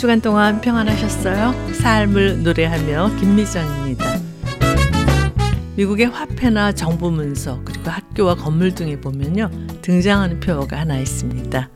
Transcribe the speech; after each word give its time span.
주간 0.00 0.22
동안 0.22 0.62
평안하셨어요? 0.62 1.74
삶을 1.74 2.42
노래하며 2.42 3.16
김미정입니다. 3.16 4.18
미국의 5.76 6.06
화폐나 6.06 6.72
정부 6.72 7.10
문서 7.10 7.60
그리고 7.66 7.90
학교와 7.90 8.36
건물 8.36 8.74
등에 8.74 8.98
보면요 8.98 9.50
등장하는 9.82 10.40
표어가 10.40 10.78
하나 10.78 10.96
있습니다. 10.96 11.68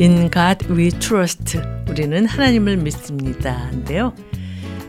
In 0.00 0.32
God 0.32 0.66
we 0.72 0.88
trust. 0.88 1.60
우리는 1.88 2.26
하나님을 2.26 2.76
믿습니다.인데요. 2.78 4.14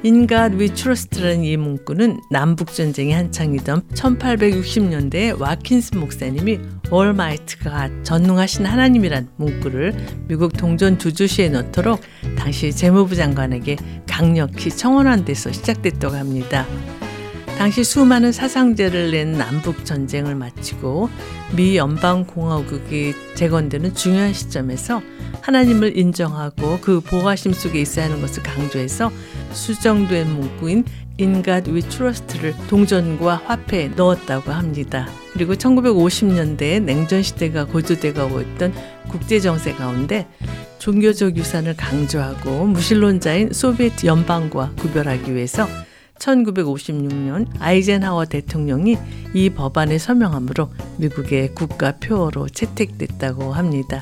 God 0.04 0.56
we 0.56 0.68
trust라는 0.68 1.44
이 1.44 1.58
문구는 1.58 2.22
남북 2.32 2.74
전쟁이 2.74 3.12
한창이던 3.12 3.90
1860년대에 3.90 5.40
와킨스 5.40 5.96
목사님이 5.96 6.60
Almighty가 6.92 8.04
전능하신 8.04 8.66
하나님이란 8.66 9.30
문구를 9.36 9.94
미국 10.28 10.54
동전 10.54 10.98
주주시에 10.98 11.50
넣도록 11.50 12.02
당시 12.36 12.72
재무부 12.72 13.16
장관에게 13.16 13.78
강력히 14.08 14.72
청원한 14.72 15.24
데서 15.24 15.52
시작됐다고 15.52 16.16
합니다. 16.16 16.66
당시 17.62 17.84
수많은 17.84 18.32
사상제를 18.32 19.12
낸 19.12 19.34
남북 19.34 19.86
전쟁을 19.86 20.34
마치고 20.34 21.12
미 21.56 21.78
연방 21.78 22.26
공화국이 22.26 23.14
재건되는 23.36 23.94
중요한 23.94 24.34
시점에서 24.34 25.04
하나님을 25.42 25.96
인정하고 25.96 26.80
그 26.82 27.02
보호하심 27.02 27.54
속에 27.54 27.80
있어야 27.80 28.06
하는 28.06 28.20
것을 28.20 28.42
강조해서 28.42 29.12
수정된 29.52 30.28
문구인 30.28 30.86
God 31.20 31.70
We 31.70 31.82
Trust를 31.84 32.56
동전과 32.68 33.44
화폐에 33.46 33.90
넣었다고 33.90 34.52
합니다. 34.52 35.08
그리고 35.34 35.54
1950년대에 35.54 36.82
냉전 36.82 37.22
시대가 37.22 37.66
고조되고 37.66 38.42
있던 38.42 38.74
국제 39.08 39.40
정세 39.40 39.72
가운데 39.74 40.28
종교적 40.80 41.38
유산을 41.38 41.76
강조하고 41.78 42.66
무신론자인 42.66 43.54
소비에트 43.54 44.08
연방과 44.08 44.72
구별하기 44.78 45.36
위해서 45.36 45.68
1956년 46.22 47.48
아이젠하워 47.60 48.26
대통령이 48.26 48.98
이 49.34 49.50
법안에 49.50 49.98
서명함으로 49.98 50.70
미국의 50.98 51.56
국가 51.56 51.94
표어로 51.98 52.50
채택됐다고 52.50 53.54
합니다. 53.54 54.02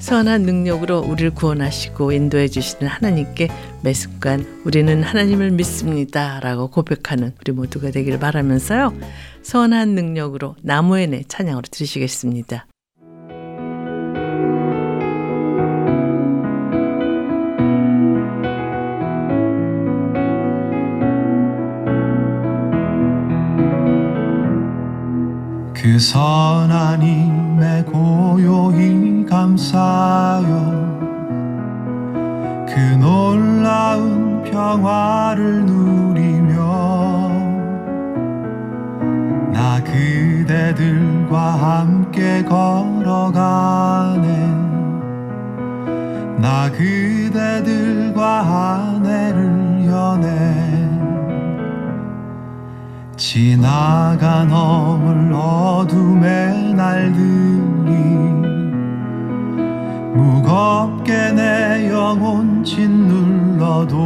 선한 0.00 0.42
능력으로 0.42 1.00
우리를 1.00 1.34
구원하시고 1.34 2.12
인도해 2.12 2.48
주시는 2.48 2.88
하나님께 2.88 3.48
매 3.82 3.92
순간 3.92 4.46
우리는 4.64 5.02
하나님을 5.02 5.50
믿습니다. 5.50 6.40
라고 6.40 6.68
고백하는 6.68 7.34
우리 7.40 7.52
모두가 7.52 7.90
되기를 7.90 8.18
바라면서요. 8.18 8.94
선한 9.42 9.90
능력으로 9.90 10.56
나무의 10.62 11.08
내 11.08 11.22
찬양으로 11.28 11.64
들으시겠습니다. 11.70 12.69
그 25.90 25.98
선한 25.98 27.02
힘에 27.02 27.82
고요히 27.82 29.26
감사요 29.28 30.46
그 32.68 32.78
놀라운 33.00 34.44
평화를 34.44 35.66
누리며 35.66 36.60
나 39.52 39.82
그대들과 39.82 41.40
함께 41.56 42.44
걸어가네. 42.44 44.28
나 46.38 46.70
그대들과 46.70 48.38
아내를 48.94 49.86
연해 49.86 50.69
지나간 53.32 54.50
허물 54.50 55.32
어둠의 55.32 56.74
날들이 56.74 57.20
무겁게 60.16 61.30
내 61.30 61.88
영혼 61.92 62.64
짓눌러도 62.64 63.96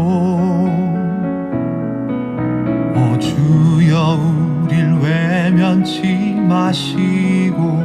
오 2.94 3.18
주여 3.18 4.18
우릴 4.62 4.92
외면치 5.02 6.34
마시고 6.46 7.82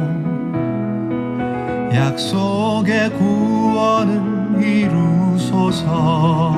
약속의 1.94 3.14
구원을 3.14 4.62
이루소서. 4.62 6.52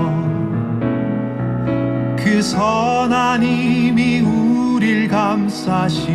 그 2.17 2.43
선한 2.43 3.45
힘이 3.45 4.23
우 4.23 4.52
릴 4.83 5.07
감싸시니 5.07 6.13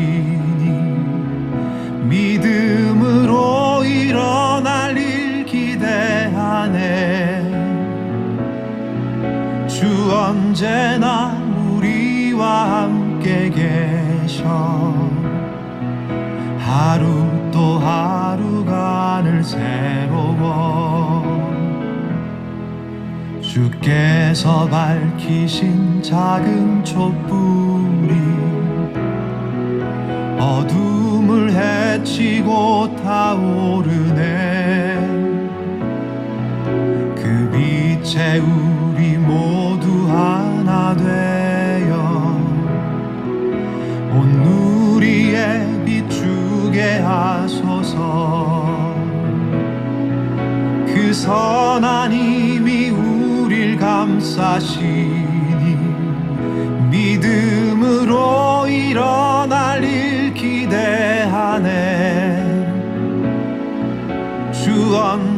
믿음으로 2.04 3.86
일어날 3.86 4.98
일 4.98 5.46
기대하네. 5.46 6.76
주 9.70 9.88
언제나 10.14 11.42
우리와 11.72 12.84
함께 12.84 13.50
계셔. 13.50 14.94
하루 16.60 17.26
또 17.54 17.80
하루가 17.80 19.22
늘 19.24 19.42
새로워. 19.46 21.26
주께서 23.42 24.68
밝히신 24.68 26.04
작은 26.04 26.84
촛불이 26.84 27.67
어둠을 30.48 31.52
헤치고 31.52 32.96
타오르네. 33.04 34.26
그 37.16 37.52
빛에 37.52 38.40
우리 38.40 39.18
모두 39.18 40.10
하나 40.10 40.96
되어 40.96 41.98
온 44.14 44.30
누리에 44.46 45.84
비추게 45.84 47.00
하소서. 47.00 48.96
그 50.86 51.12
선한 51.14 52.14
힘이 52.14 52.90
우릴 52.92 53.76
감싸시니 53.76 55.28
믿음으로 56.90 58.37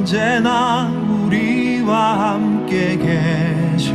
언제나 0.10 0.90
우리와 1.08 2.34
함께 2.34 2.98
계셔. 2.98 3.94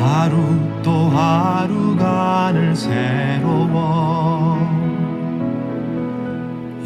하루 0.00 0.38
또 0.82 1.10
하루가 1.10 2.52
늘 2.54 2.74
새로워. 2.74 4.56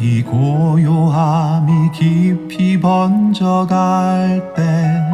이 0.01 0.21
고요함이 0.21 1.91
깊이 1.93 2.77
번져갈 2.77 4.53
때 4.53 5.07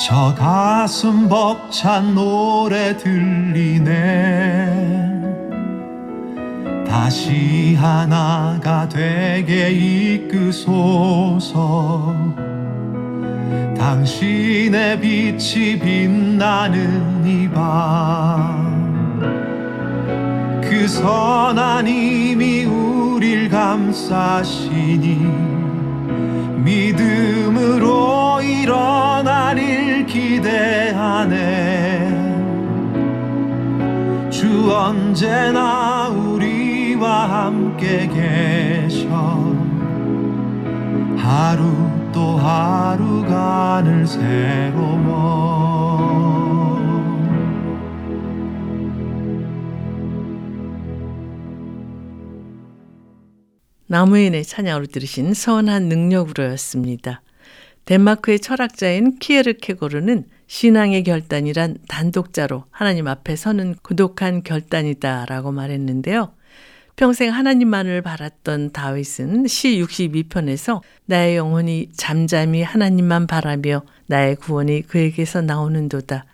저 0.00 0.34
가슴 0.34 1.28
벅찬 1.28 2.14
노래 2.14 2.96
들리네 2.96 3.92
다시 6.92 7.74
하나가 7.74 8.86
되게 8.86 9.70
이끄소서. 10.28 10.74
당신의 13.78 15.00
빛이 15.00 15.78
빛나는 15.78 17.26
이밤그 17.26 17.96
선한 20.86 21.86
힘이 21.86 22.66
우릴 22.66 23.48
감싸시니 23.48 25.16
믿음으로 26.58 28.42
일어날 28.42 29.58
일 29.58 30.04
기대하네. 30.04 31.62
주 34.28 34.70
언제나 34.70 36.10
우 36.10 36.31
리와 37.02 37.46
함께 37.46 38.06
계셔 38.06 39.08
하루 41.16 41.64
또 42.12 42.36
하루가 42.36 43.82
늘 43.84 44.06
새로워 44.06 45.42
나무인의 53.88 54.44
찬양으로 54.44 54.86
들으신 54.86 55.34
선한 55.34 55.88
능력으로였습니다. 55.88 57.20
덴마크의 57.84 58.38
철학자인 58.38 59.18
키에르 59.18 59.54
케고르는 59.54 60.24
신앙의 60.46 61.02
결단이란 61.02 61.78
단독자로 61.88 62.64
하나님 62.70 63.08
앞에 63.08 63.36
서는 63.36 63.74
고독한 63.82 64.44
결단이다라고 64.44 65.50
말했는데요. 65.52 66.32
평생 66.96 67.32
하나님만을 67.32 68.02
바랐던 68.02 68.72
다윗은 68.72 69.46
시 69.46 69.80
62편에서 69.80 70.82
나의 71.06 71.36
영혼이 71.36 71.88
잠잠히 71.96 72.62
하나님만 72.62 73.26
바라며 73.26 73.82
나의 74.06 74.36
구원이 74.36 74.82
그에게서 74.82 75.40
나오는도다. 75.40 76.26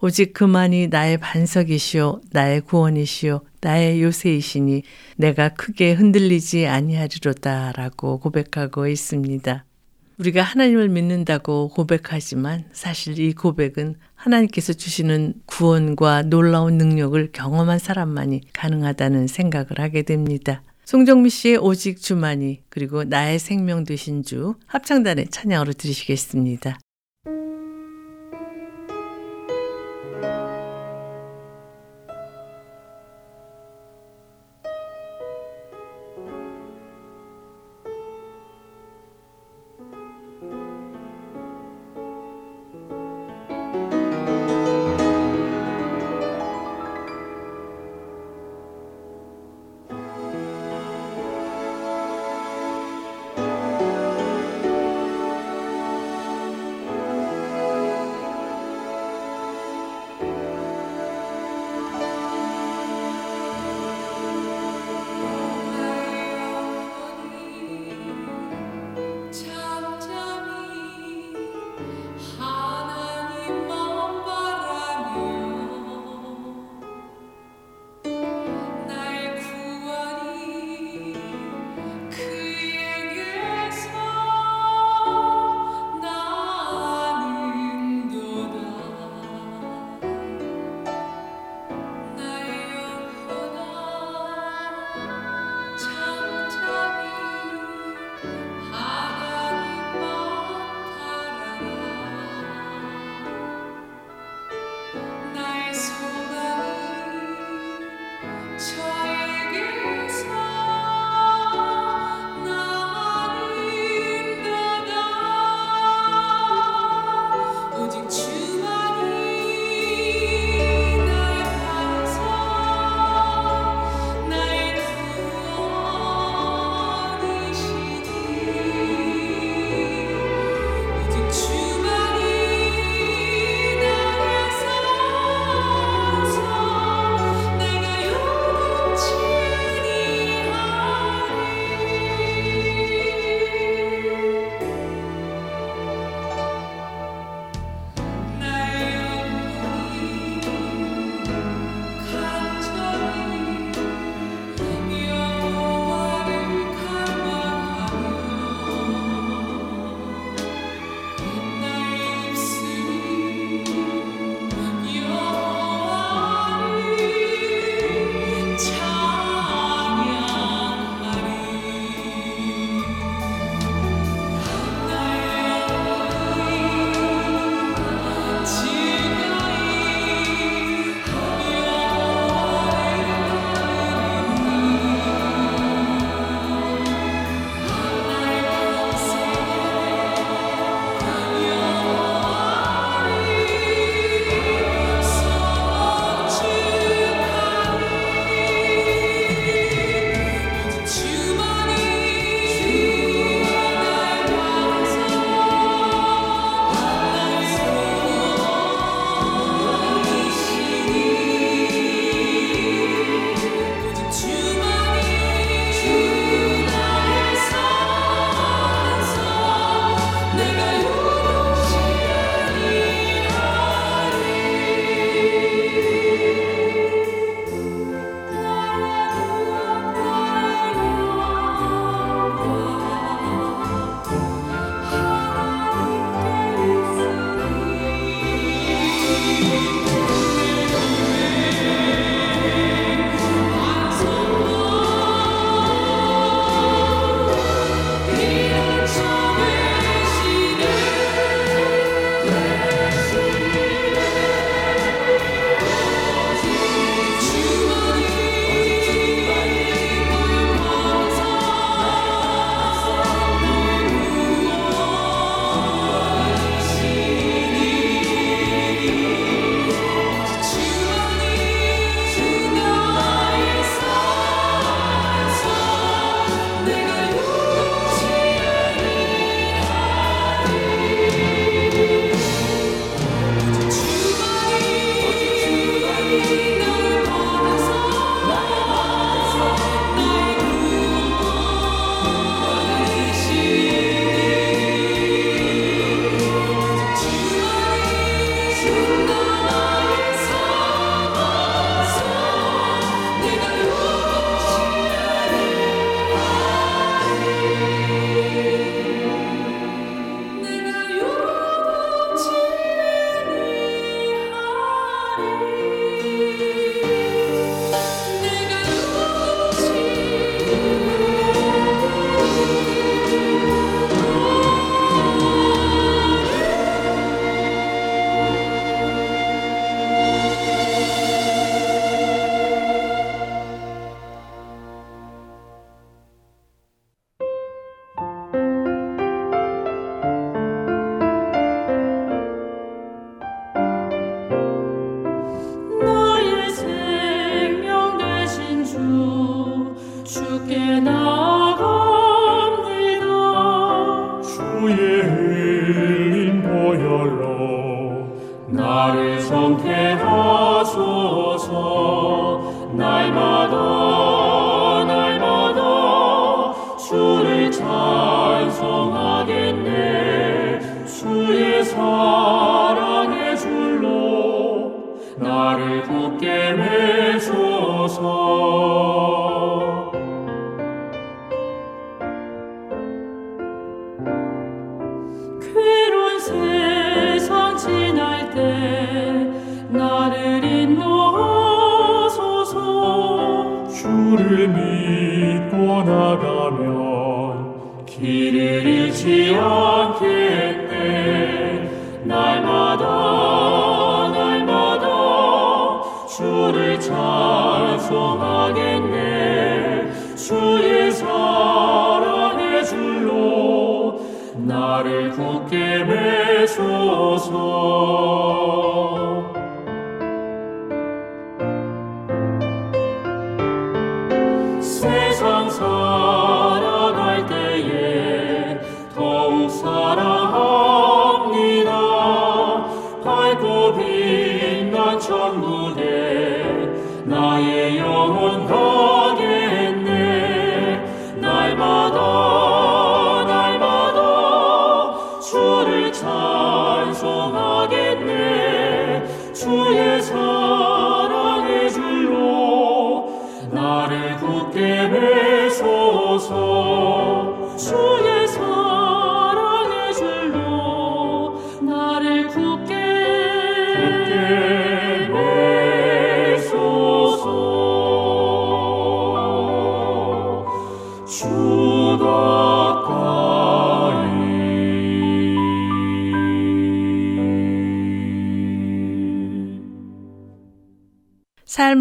오직 0.00 0.32
그만이 0.32 0.88
나의 0.88 1.18
반석이시요 1.18 2.22
나의 2.32 2.62
구원이시요 2.62 3.42
나의 3.60 4.02
요새이시니 4.02 4.82
내가 5.16 5.50
크게 5.50 5.92
흔들리지 5.92 6.66
아니하리로다라고 6.66 8.18
고백하고 8.18 8.88
있습니다. 8.88 9.64
우리가 10.22 10.42
하나님을 10.42 10.88
믿는다고 10.88 11.68
고백하지만 11.70 12.64
사실 12.72 13.18
이 13.18 13.32
고백은 13.32 13.96
하나님께서 14.14 14.72
주시는 14.72 15.34
구원과 15.46 16.22
놀라운 16.22 16.78
능력을 16.78 17.32
경험한 17.32 17.80
사람만이 17.80 18.42
가능하다는 18.52 19.26
생각을 19.26 19.80
하게 19.80 20.02
됩니다. 20.02 20.62
송정미 20.84 21.28
씨의 21.28 21.56
오직 21.56 22.00
주만이 22.00 22.62
그리고 22.68 23.02
나의 23.02 23.40
생명 23.40 23.84
되신 23.84 24.22
주 24.22 24.54
합창단의 24.66 25.28
찬양으로 25.30 25.72
들으시겠습니다. 25.72 26.78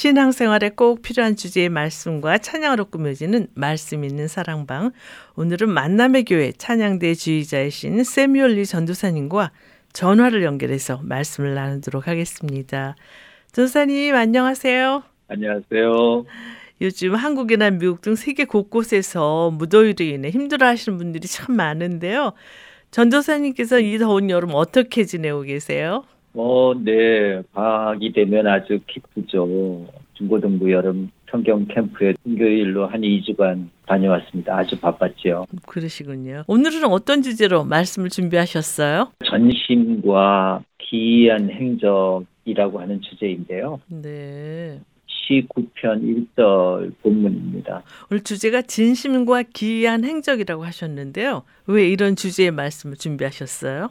신앙생활에 0.00 0.70
꼭 0.70 1.02
필요한 1.02 1.36
주제의 1.36 1.68
말씀과 1.68 2.38
찬양으로 2.38 2.86
꾸며지는 2.86 3.48
말씀 3.52 4.02
있는 4.02 4.28
사랑방. 4.28 4.92
오늘은 5.36 5.68
만남의 5.68 6.24
교회 6.24 6.52
찬양대 6.52 7.14
주의자이신 7.14 8.02
세미올리 8.04 8.64
전도사님과 8.64 9.50
전화를 9.92 10.42
연결해서 10.42 11.02
말씀을 11.02 11.52
나누도록 11.52 12.08
하겠습니다. 12.08 12.96
전도사님 13.52 14.14
안녕하세요. 14.14 15.02
안녕하세요. 15.28 16.24
요즘 16.80 17.14
한국이나 17.14 17.68
미국 17.68 18.00
등 18.00 18.14
세계 18.14 18.46
곳곳에서 18.46 19.50
무더위로 19.50 20.02
인해 20.02 20.30
힘들어하시는 20.30 20.96
분들이 20.96 21.28
참 21.28 21.54
많은데요. 21.56 22.32
전도사님께서 22.90 23.80
이 23.80 23.98
더운 23.98 24.30
여름 24.30 24.52
어떻게 24.54 25.04
지내고 25.04 25.42
계세요? 25.42 26.04
어, 26.34 26.72
네. 26.74 27.42
방학이 27.52 28.12
되면 28.12 28.46
아주 28.46 28.78
기쁘죠. 28.86 29.86
중고등부 30.14 30.70
여름 30.70 31.10
성경 31.30 31.66
캠프에 31.66 32.14
금교일로 32.22 32.86
한 32.86 33.00
2주간 33.00 33.68
다녀왔습니다. 33.86 34.56
아주 34.56 34.78
바빴죠. 34.78 35.46
그러시군요. 35.66 36.44
오늘은 36.46 36.84
어떤 36.84 37.22
주제로 37.22 37.64
말씀을 37.64 38.10
준비하셨어요? 38.10 39.12
전심과 39.24 40.62
기이한 40.78 41.50
행적이라고 41.50 42.80
하는 42.80 43.00
주제인데요. 43.00 43.80
네. 43.88 44.80
19편 45.30 46.26
1절 46.36 46.92
본문입니다. 47.02 47.82
오늘 48.10 48.22
주제가 48.24 48.62
진심과 48.62 49.44
기이한 49.54 50.04
행적이라고 50.04 50.64
하셨는데요. 50.64 51.44
왜 51.66 51.88
이런 51.88 52.16
주제의 52.16 52.50
말씀을 52.50 52.96
준비하셨어요? 52.96 53.90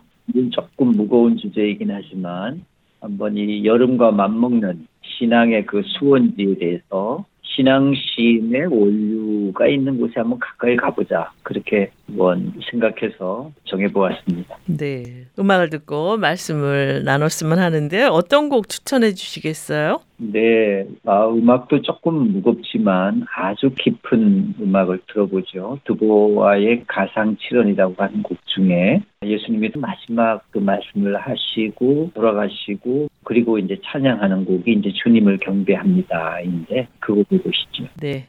조금 0.52 0.90
무거운 0.90 1.38
주제이긴 1.38 1.92
하지만 1.92 2.64
한번 3.02 3.38
이 3.38 3.66
여름과 3.66 4.12
맞먹는 4.12 4.88
신앙의 5.02 5.66
그 5.66 5.82
수원지에 5.86 6.56
대해서 6.60 7.26
신앙심의 7.42 8.68
원류가 8.68 9.68
있는 9.68 10.00
곳에 10.00 10.14
한번 10.16 10.40
가까이 10.40 10.76
가보자. 10.76 11.32
그렇게 11.44 11.92
한번 12.08 12.54
생각해서 12.70 13.52
정해보았습니다. 13.66 14.58
네. 14.66 15.26
음악을 15.38 15.70
듣고 15.70 16.18
말씀을 16.18 17.04
나눴으면 17.04 17.60
하는데 17.60 18.04
어떤 18.04 18.50
곡 18.50 18.70
추천해 18.70 19.14
주시겠어요? 19.14 20.02
네. 20.20 20.86
아, 21.06 21.28
음악도 21.30 21.82
조금 21.82 22.34
무겁지만 22.34 23.26
아주 23.36 23.70
깊은 23.74 24.56
음악을 24.62 25.00
들어보죠. 25.08 25.80
드보와의 25.86 26.84
가상 26.88 27.38
칠언이라고 27.38 27.96
하는 27.98 28.22
곡 28.22 28.38
중에 28.46 29.02
예수님이 29.24 29.72
마지막 29.78 30.44
그 30.52 30.60
말씀을 30.60 31.16
하시고 31.16 32.12
돌아가시고 32.14 33.08
그리고 33.24 33.58
이제 33.58 33.80
찬양하는 33.84 34.46
곡이 34.46 34.74
이제 34.74 34.92
주님을 34.92 35.38
경배합니다. 35.38 36.42
이제 36.42 36.88
그 37.00 37.16
곡을 37.16 37.42
보시죠. 37.42 37.86
네. 38.02 38.28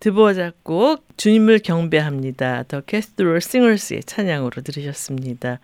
드보아 0.00 0.32
작곡 0.32 1.04
주님을 1.18 1.58
경배합니다. 1.58 2.62
더 2.64 2.80
캐스트롤 2.80 3.42
싱어스의 3.42 4.00
찬양으로 4.00 4.62
들으셨습니다. 4.62 5.60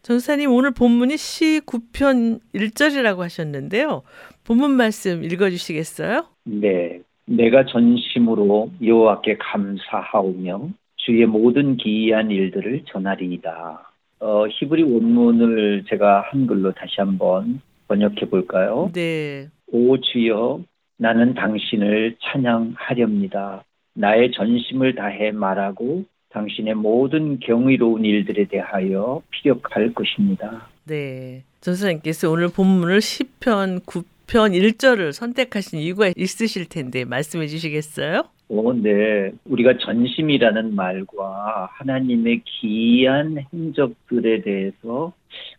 전사님 0.00 0.50
오늘 0.50 0.70
본문이 0.70 1.18
시 1.18 1.60
9편 1.60 2.40
1절이라고 2.54 3.18
하셨는데요. 3.18 4.02
본문 4.44 4.70
말씀 4.70 5.22
읽어주시겠어요? 5.22 6.24
네. 6.44 7.00
내가 7.26 7.66
전심으로 7.66 8.70
여호와께 8.82 9.36
감사하오며 9.38 10.68
주의 10.96 11.26
모든 11.26 11.76
기이한 11.76 12.30
일들을 12.30 12.84
전하리이다. 12.90 13.90
어, 14.20 14.46
히브리 14.48 14.82
원문을 14.82 15.84
제가 15.90 16.22
한글로 16.30 16.72
다시 16.72 16.94
한번 16.98 17.60
번역해 17.88 18.30
볼까요? 18.30 18.90
네. 18.94 19.48
오 19.66 19.98
주여 20.00 20.60
나는 20.96 21.34
당신을 21.34 22.16
찬양하렵니다. 22.22 23.64
나의 23.94 24.32
전심을 24.32 24.94
다해 24.94 25.30
말하고 25.32 26.04
당신의 26.30 26.74
모든 26.74 27.38
경이로운 27.38 28.04
일들에 28.04 28.46
대하여 28.46 29.22
피력할 29.30 29.94
것입니다. 29.94 30.68
네. 30.84 31.44
전사님께서 31.60 32.30
오늘 32.30 32.48
본문을 32.48 32.98
10편 32.98 33.84
9편 33.86 34.52
1절을 34.52 35.12
선택하신 35.12 35.78
이유가 35.78 36.10
있으실 36.16 36.68
텐데 36.68 37.04
말씀해 37.04 37.46
주시겠어요? 37.46 38.24
오, 38.48 38.72
네. 38.74 39.32
우리가 39.44 39.78
전심이라는 39.78 40.74
말과 40.74 41.68
하나님의 41.72 42.42
기이한 42.44 43.38
행적들에 43.52 44.42
대해서 44.42 45.12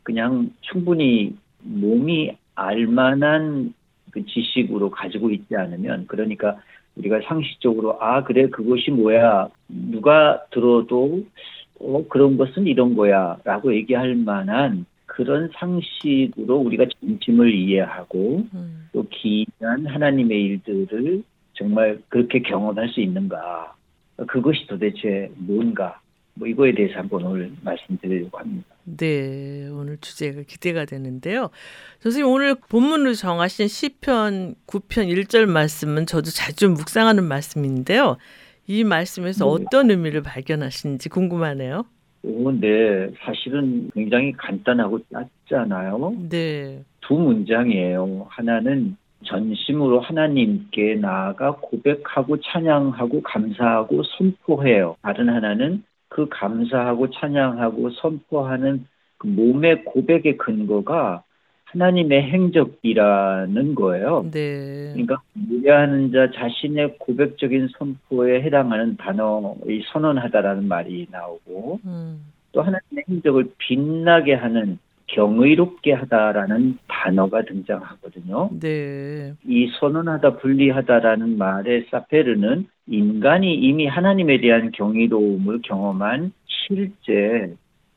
그냥 0.04 0.52
충분히 0.62 1.36
몸이 1.62 2.38
알만한 2.54 3.74
그 4.12 4.26
지식으로 4.26 4.92
가지고 4.92 5.32
있지 5.32 5.56
않으면 5.56 6.06
그러니까 6.08 6.58
우리가 6.96 7.22
상식적으로 7.28 8.02
아 8.02 8.24
그래 8.24 8.48
그것이 8.48 8.92
뭐야 8.92 9.50
누가 9.68 10.44
들어도 10.52 11.24
어 11.80 12.08
그런 12.08 12.38
것은 12.38 12.68
이런 12.68 12.96
거야라고 12.96 13.76
얘기할 13.76 14.16
만한 14.16 14.86
그런 15.06 15.50
상식으로 15.56 16.58
우리가 16.58 16.86
진심을 17.00 17.54
이해하고 17.54 18.46
음. 18.54 18.90
또 18.94 19.06
기이한 19.10 19.86
하나님의 19.86 20.42
일들을 20.42 21.24
정말 21.54 22.00
그렇게 22.10 22.40
경험할 22.40 22.90
수 22.90 23.02
있는가 23.02 23.76
그것이 24.28 24.68
도대체 24.68 25.32
뭔가 25.38 26.00
뭐 26.34 26.48
이거에 26.48 26.74
대해서 26.74 27.00
한번 27.00 27.24
오늘 27.24 27.52
말씀드리려고 27.64 28.38
합니다. 28.38 28.75
네, 28.86 29.68
오늘 29.70 29.98
주제가 29.98 30.44
기대가 30.48 30.86
되는데요. 30.86 31.50
선생님 32.00 32.32
오늘 32.32 32.56
본문으로 32.56 33.14
정하신 33.14 33.68
시편 33.68 34.56
9편 34.68 35.08
1절 35.10 35.48
말씀은 35.48 36.06
저도 36.06 36.30
자주 36.30 36.70
묵상하는 36.70 37.24
말씀인데요. 37.24 38.18
이 38.68 38.84
말씀에서 38.84 39.46
네. 39.46 39.52
어떤 39.52 39.90
의미를 39.90 40.22
발견하시는지 40.22 41.10
궁금하네요. 41.10 41.86
오, 42.24 42.52
네, 42.52 43.12
사실은 43.24 43.90
굉장히 43.94 44.32
간단하고 44.34 45.00
짧잖아요. 45.12 46.16
네, 46.30 46.84
두 47.02 47.16
문장이에요. 47.16 48.28
하나는 48.30 48.98
전심으로 49.26 50.00
하나님께 50.02 50.96
나아가 50.96 51.56
고백하고 51.56 52.40
찬양하고 52.42 53.22
감사하고 53.22 54.04
선포해요. 54.18 54.96
다른 55.02 55.30
하나는 55.30 55.84
그 56.16 56.30
감사하고 56.30 57.10
찬양하고 57.12 57.90
선포하는 57.90 58.86
그 59.18 59.28
몸의 59.28 59.84
고백의 59.84 60.38
근거가 60.38 61.24
하나님의 61.66 62.32
행적이라는 62.32 63.76
거예요. 63.76 64.26
네, 64.32 64.94
그러니까 64.94 65.22
무례하는 65.34 66.14
자 66.14 66.32
자신의 66.34 67.00
고백적인 67.00 67.68
선포에 67.78 68.44
해당하는 68.44 68.96
단어의 68.96 69.84
선언하다라는 69.92 70.70
말이 70.70 71.06
나오고 71.12 71.82
음, 71.84 72.32
또 72.54 72.62
하나님의 72.62 73.04
행적을 73.10 73.52
빛나게 73.58 74.36
하는 74.36 74.80
경의롭게 75.08 75.94
하다라는 75.94 76.78
단어가 76.88 77.44
등장하거든요. 77.44 78.50
네, 78.60 79.34
이 79.46 79.72
선언하다 79.80 80.38
분리하다라는 80.38 81.38
말의 81.38 81.86
사페르는 81.92 82.68
인간이 82.88 83.56
이미 83.56 83.86
하나님에 83.88 84.40
대한 84.42 84.72
경이로움을 84.72 85.62
경험한 85.64 86.32
실제 86.48 87.54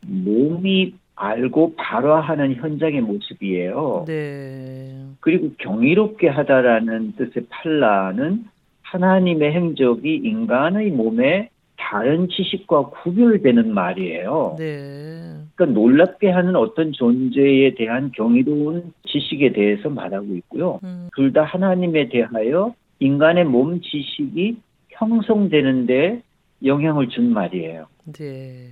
몸이 0.06 0.94
알고 1.16 1.74
발화하는 1.76 2.54
현장의 2.56 3.00
모습이에요. 3.00 4.04
네, 4.06 5.06
그리고 5.20 5.50
경이롭게 5.58 6.28
하다라는 6.28 7.14
뜻의 7.16 7.46
팔라는 7.48 8.44
하나님의 8.82 9.52
행적이 9.52 10.16
인간의 10.16 10.90
몸에 10.90 11.50
다른 11.78 12.28
지식과 12.28 12.90
구별되는 12.90 13.72
말이에요. 13.72 14.56
네, 14.58 15.36
그러니까 15.54 15.80
놀랍게 15.80 16.30
하는 16.30 16.56
어떤 16.56 16.92
존재에 16.92 17.74
대한 17.76 18.12
경이로운 18.14 18.92
지식에 19.06 19.52
대해서 19.52 19.88
말하고 19.88 20.34
있고요. 20.36 20.80
음, 20.84 21.08
둘다 21.16 21.44
하나님에 21.44 22.08
대하여 22.08 22.74
인간의 22.98 23.44
몸 23.44 23.80
지식이 23.80 24.56
형성되는데 24.90 26.22
영향을 26.64 27.08
준 27.08 27.32
말이에요. 27.32 27.86
네. 28.12 28.70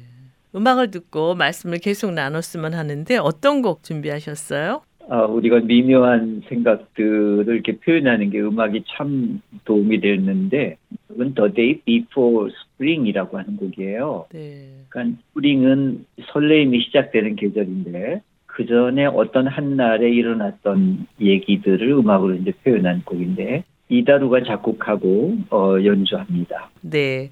음악을 0.54 0.90
듣고 0.90 1.34
말씀을 1.34 1.78
계속 1.78 2.12
나눴으면 2.12 2.74
하는데 2.74 3.16
어떤 3.18 3.62
곡 3.62 3.82
준비하셨어요? 3.82 4.82
아, 5.08 5.22
우리가 5.22 5.60
미묘한 5.60 6.42
생각들을 6.48 7.46
이렇게 7.48 7.78
표현하는 7.78 8.30
게 8.30 8.40
음악이 8.40 8.84
참 8.88 9.40
도움이 9.64 10.00
됐는데, 10.00 10.76
이건 11.12 11.34
The 11.34 11.52
Day 11.52 11.80
Before 11.84 12.52
Spring이라고 12.52 13.38
하는 13.38 13.56
곡이에요. 13.56 14.26
네, 14.32 14.68
그러니까 14.88 15.18
스프링은 15.28 16.06
설레임이 16.32 16.80
시작되는 16.80 17.36
계절인데, 17.36 18.22
그 18.46 18.66
전에 18.66 19.04
어떤 19.04 19.46
한 19.46 19.76
날에 19.76 20.10
일어났던 20.10 21.06
얘기들을 21.20 21.88
음악으로 21.88 22.34
이제 22.34 22.52
표현한 22.64 23.02
곡인데, 23.04 23.64
이다루가 23.88 24.42
작곡하고 24.42 25.36
어, 25.50 25.76
연주합니다. 25.84 26.70
네. 26.80 27.30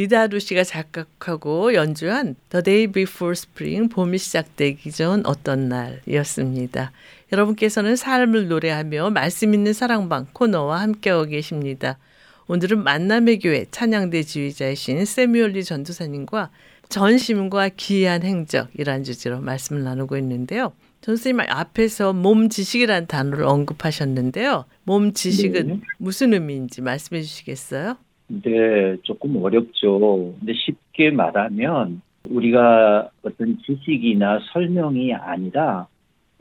이다루 0.00 0.40
씨가 0.40 0.64
작곡하고 0.64 1.74
연주한 1.74 2.34
The 2.48 2.62
Day 2.62 2.86
Before 2.86 3.32
Spring 3.32 3.90
봄이 3.90 4.16
시작되기 4.16 4.92
전 4.92 5.26
어떤 5.26 5.68
날이었습니다. 5.68 6.90
여러분께서는 7.30 7.96
삶을 7.96 8.48
노래하며 8.48 9.10
말씀 9.10 9.52
있는 9.52 9.74
사랑방 9.74 10.26
코너와 10.32 10.80
함께하고 10.80 11.26
계십니다. 11.26 11.98
오늘은 12.46 12.82
만남의 12.82 13.40
교회 13.40 13.66
찬양대 13.70 14.22
지휘자이신 14.22 15.04
세뮤얼리 15.04 15.64
전도사님과 15.64 16.48
전심과 16.88 17.68
기이한 17.76 18.22
행적이란 18.22 19.04
주제로 19.04 19.38
말씀을 19.42 19.84
나누고 19.84 20.16
있는데요. 20.16 20.72
전선생님 21.02 21.40
앞에서 21.46 22.14
몸 22.14 22.48
지식이라는 22.48 23.06
단어를 23.06 23.44
언급하셨는데요. 23.44 24.64
몸 24.84 25.12
지식은 25.12 25.66
네. 25.66 25.80
무슨 25.98 26.32
의미인지 26.32 26.80
말씀해 26.80 27.20
주시겠어요? 27.20 27.98
네, 28.30 28.96
조금 29.02 29.36
어렵죠. 29.42 30.34
근데 30.38 30.52
쉽게 30.54 31.10
말하면 31.10 32.00
우리가 32.28 33.10
어떤 33.22 33.58
지식이나 33.58 34.40
설명이 34.52 35.12
아니라 35.14 35.88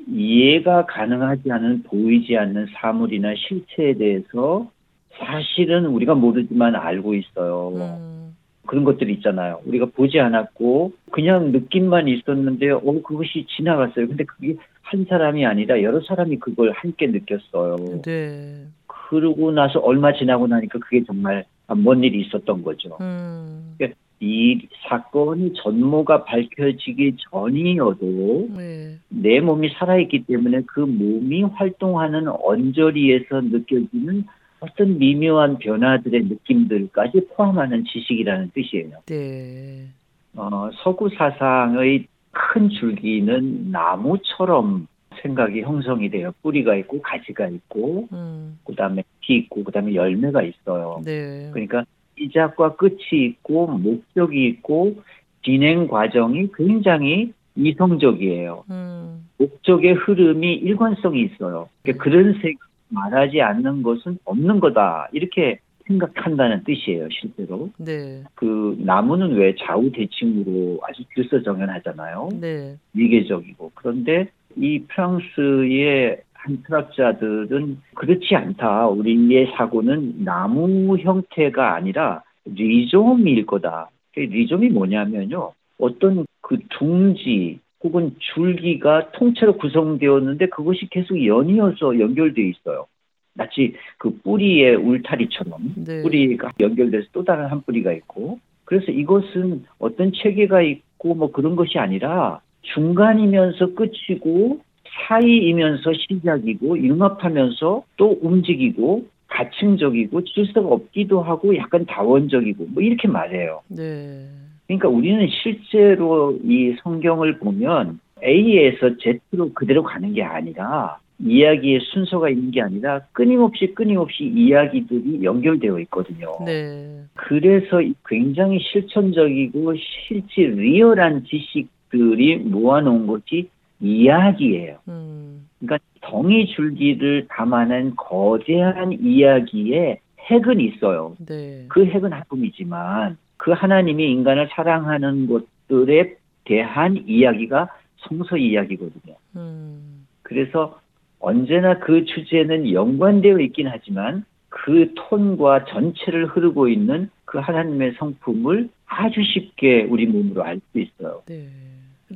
이해가 0.08 0.86
가능하지 0.86 1.52
않은 1.52 1.84
보이지 1.84 2.38
않는 2.38 2.67
사물이나 2.75 3.34
실체에 3.36 3.95
대해서 3.95 4.69
사실은 5.17 5.88
우리가 5.88 6.13
모르지만 6.13 6.75
알고 6.75 7.15
있어요. 7.15 7.71
음. 7.75 8.36
그런 8.65 8.84
것들이 8.84 9.13
있잖아요. 9.15 9.62
우리가 9.65 9.88
보지 9.88 10.19
않았고 10.19 10.93
그냥 11.12 11.52
느낌만 11.52 12.08
있었는데 12.08 12.69
어 12.69 13.02
그것이 13.04 13.47
지나갔어요. 13.58 14.08
근데 14.08 14.23
그게 14.25 14.58
한 14.84 15.06
사람이 15.10 15.43
아니라 15.43 15.82
여러 15.82 16.02
사람이 16.02 16.38
그걸 16.38 16.71
함께 16.71 17.08
느꼈어요. 17.08 18.02
네. 18.04 18.67
그러고 18.86 19.52
나서 19.52 19.80
얼마 19.80 20.13
지나고 20.13 20.45
나니까 20.45 20.78
그게 20.80 21.04
정말 21.04 21.45
뭔 21.75 22.03
일이 22.03 22.21
있었던 22.21 22.63
거죠. 22.63 22.97
음. 23.01 23.75
그러니까 23.77 23.97
이 24.21 24.67
사건이 24.88 25.53
전모가 25.53 26.25
밝혀지기 26.25 27.15
전이어도 27.32 28.49
네. 28.58 28.97
내 29.08 29.39
몸이 29.39 29.69
살아있기 29.77 30.25
때문에 30.25 30.63
그 30.67 30.82
몸이 30.82 31.43
활동하는 31.43 32.27
언저리에서 32.27 33.41
느껴지는 33.41 34.25
어떤 34.60 34.97
미묘한 34.97 35.58
변화들의 35.60 36.23
느낌들까지 36.23 37.27
포함하는 37.34 37.86
지식이라는 37.86 38.51
뜻이에요. 38.53 38.97
네. 39.05 39.88
어, 40.36 40.69
서구 40.84 41.10
사상의 41.10 42.08
큰 42.32 42.69
줄기는 42.69 43.71
나무처럼 43.71 44.88
생각이 45.21 45.62
형성이 45.62 46.10
돼요. 46.10 46.32
뿌리가 46.41 46.75
있고 46.77 47.01
가지가 47.01 47.47
있고 47.47 48.08
음. 48.12 48.60
그다음에 48.65 49.03
피 49.21 49.38
있고 49.38 49.63
그다음에 49.63 49.93
열매가 49.93 50.43
있어요. 50.43 51.01
네. 51.03 51.49
그러니까 51.51 51.86
시작과 52.17 52.75
끝이 52.75 52.97
있고 53.12 53.67
목적이 53.67 54.47
있고 54.47 54.95
진행 55.43 55.88
과정이 55.88 56.49
굉장히 56.55 57.34
이성적이에요. 57.55 58.63
음. 58.69 59.27
목적의 59.38 59.93
흐름이 59.93 60.55
일관성이 60.55 61.23
있어요. 61.23 61.69
그러니까 61.82 62.03
그런 62.03 62.39
색 62.41 62.58
말하지 62.89 63.41
않는 63.41 63.84
것은 63.84 64.17
없는 64.25 64.60
거다. 64.60 65.10
이렇게 65.12 65.60
생각한다는 65.88 66.63
뜻이에요, 66.63 67.08
실제로. 67.10 67.69
네. 67.77 68.23
그 68.36 68.77
나무는 68.79 69.36
왜 69.36 69.55
좌우 69.55 69.91
대칭으로 69.91 70.79
아주 70.84 71.03
질서정연하잖아요. 71.15 72.29
네. 72.39 72.77
위계적이고. 72.93 73.71
그런데 73.75 74.29
이 74.55 74.83
프랑스의 74.88 76.21
한 76.33 76.63
철학자들은 76.65 77.81
그렇지 77.95 78.35
않다. 78.35 78.88
우리의 78.88 79.51
사고는 79.57 80.23
나무 80.23 80.97
형태가 80.97 81.75
아니라 81.75 82.23
리좀일 82.45 83.45
거다. 83.45 83.89
그 84.13 84.21
리좀이 84.21 84.69
뭐냐면요. 84.69 85.51
어떤 85.79 86.25
그 86.41 86.57
둥지 86.69 87.59
혹은 87.83 88.15
줄기가 88.19 89.12
통째로 89.12 89.57
구성되었는데 89.57 90.47
그것이 90.47 90.88
계속 90.89 91.23
연이어서 91.23 91.99
연결되어 91.99 92.45
있어요. 92.45 92.88
마치 93.33 93.73
그 93.97 94.17
뿌리의 94.23 94.75
울타리처럼 94.75 95.75
네. 95.85 96.01
뿌리가 96.01 96.51
연결돼서 96.59 97.07
또 97.13 97.23
다른 97.23 97.45
한 97.45 97.62
뿌리가 97.62 97.93
있고 97.93 98.39
그래서 98.65 98.91
이것은 98.91 99.65
어떤 99.79 100.12
체계가 100.12 100.62
있고 100.62 101.15
뭐 101.15 101.31
그런 101.31 101.55
것이 101.55 101.79
아니라 101.79 102.41
중간이면서 102.61 103.73
끝이고 103.73 104.59
사이이면서 105.07 105.91
시작이고 105.93 106.77
융합하면서 106.79 107.83
또 107.97 108.19
움직이고 108.21 109.05
가층적이고 109.27 110.23
질서가 110.25 110.67
없기도 110.67 111.21
하고 111.21 111.55
약간 111.55 111.85
다원적이고 111.85 112.67
뭐 112.69 112.83
이렇게 112.83 113.07
말해요. 113.07 113.61
네. 113.67 114.25
그러니까 114.67 114.89
우리는 114.89 115.27
실제로 115.29 116.37
이 116.43 116.75
성경을 116.83 117.39
보면 117.39 117.99
A에서 118.23 118.91
Z로 119.31 119.53
그대로 119.53 119.83
가는 119.83 120.13
게 120.13 120.23
아니라 120.23 120.99
이야기의 121.19 121.81
순서가 121.91 122.29
있는 122.29 122.51
게 122.51 122.61
아니라 122.61 123.01
끊임없이 123.11 123.67
끊임없이 123.73 124.23
이야기들이 124.23 125.23
연결되어 125.23 125.79
있거든요. 125.81 126.37
네. 126.45 127.01
그래서 127.13 127.81
굉장히 128.07 128.59
실천적이고 128.59 129.73
실제 129.75 130.43
리얼한 130.43 131.25
지식 131.25 131.67
들이 131.89 132.38
모아놓은 132.38 133.08
것이 133.08 133.49
이야기예요. 133.80 134.78
음. 134.88 135.47
그러니까 135.60 135.80
덩이 136.02 136.47
줄기를 136.47 137.28
담아낸 137.30 137.95
거대한 137.95 138.93
이야기에 138.93 139.99
핵은 140.19 140.60
있어요. 140.60 141.15
네. 141.25 141.65
그 141.69 141.86
핵은 141.86 142.13
하품이지만 142.13 143.17
그 143.38 143.52
하나님이 143.52 144.12
인간을 144.12 144.49
사랑하는 144.52 145.28
것들에 145.28 146.15
대한 146.45 147.04
이야기가 147.08 147.69
성서 147.97 148.38
이야기거든요. 148.38 149.15
음. 149.36 150.08
그래서 150.23 150.80
언제나 151.19 151.80
그 151.80 152.06
주제는 152.06 152.71
연관되어 152.71 153.39
있긴 153.39 153.67
하지만 153.67 154.23
그 154.49 154.93
톤과 154.95 155.65
전체를 155.65 156.28
흐르고 156.28 156.67
있는 156.69 157.10
그 157.25 157.38
하나님의 157.38 157.93
성품을 157.97 158.69
아주 158.88 159.21
쉽게 159.23 159.84
우리 159.84 160.06
몸으로 160.06 160.43
알 160.43 160.60
수 160.71 160.80
있어요. 160.80 161.21
네. 161.28 161.47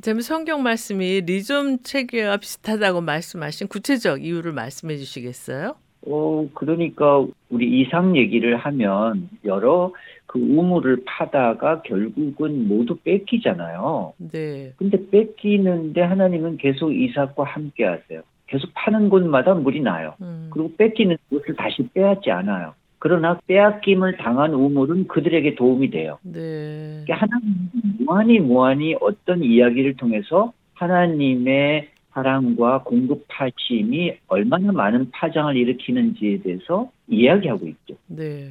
제 0.02 0.12
성경 0.20 0.62
말씀이 0.62 1.20
리좀 1.20 1.78
체계와 1.82 2.38
비슷하다고 2.38 3.00
말씀하신 3.00 3.68
구체적 3.68 4.24
이유를 4.24 4.52
말씀해 4.52 4.96
주시겠어요? 4.96 5.76
어, 6.06 6.48
그러니까 6.52 7.24
우리 7.48 7.80
이상 7.80 8.16
얘기를 8.16 8.56
하면 8.56 9.28
여러 9.44 9.92
그 10.26 10.40
우물을 10.40 11.04
파다가 11.06 11.82
결국은 11.82 12.66
모두 12.66 12.96
뺏기잖아요. 12.96 14.14
네. 14.32 14.72
근데 14.76 14.98
뺏기는데 15.10 16.02
하나님은 16.02 16.56
계속 16.56 16.92
이삭과 16.92 17.44
함께 17.44 17.84
하세요. 17.84 18.22
계속 18.48 18.70
파는 18.74 19.08
곳마다 19.08 19.54
물이 19.54 19.80
나요. 19.80 20.14
음. 20.20 20.50
그리고 20.52 20.74
뺏기는 20.76 21.16
곳을 21.30 21.54
다시 21.54 21.88
빼앗지 21.94 22.30
않아요. 22.32 22.74
그러나 23.04 23.38
빼앗김을 23.46 24.16
당한 24.16 24.54
우물은 24.54 25.08
그들에게 25.08 25.56
도움이 25.56 25.90
돼요. 25.90 26.18
네. 26.22 27.04
하나님 27.06 27.68
무한히 27.98 28.38
무한히 28.38 28.96
어떤 28.98 29.44
이야기를 29.44 29.98
통해서 29.98 30.54
하나님의 30.72 31.90
사랑과 32.12 32.82
공급하심이 32.82 34.14
얼마나 34.26 34.72
많은 34.72 35.10
파장을 35.10 35.54
일으키는지에 35.54 36.38
대해서 36.38 36.90
이야기하고 37.06 37.66
있죠. 37.66 37.94
네. 38.06 38.48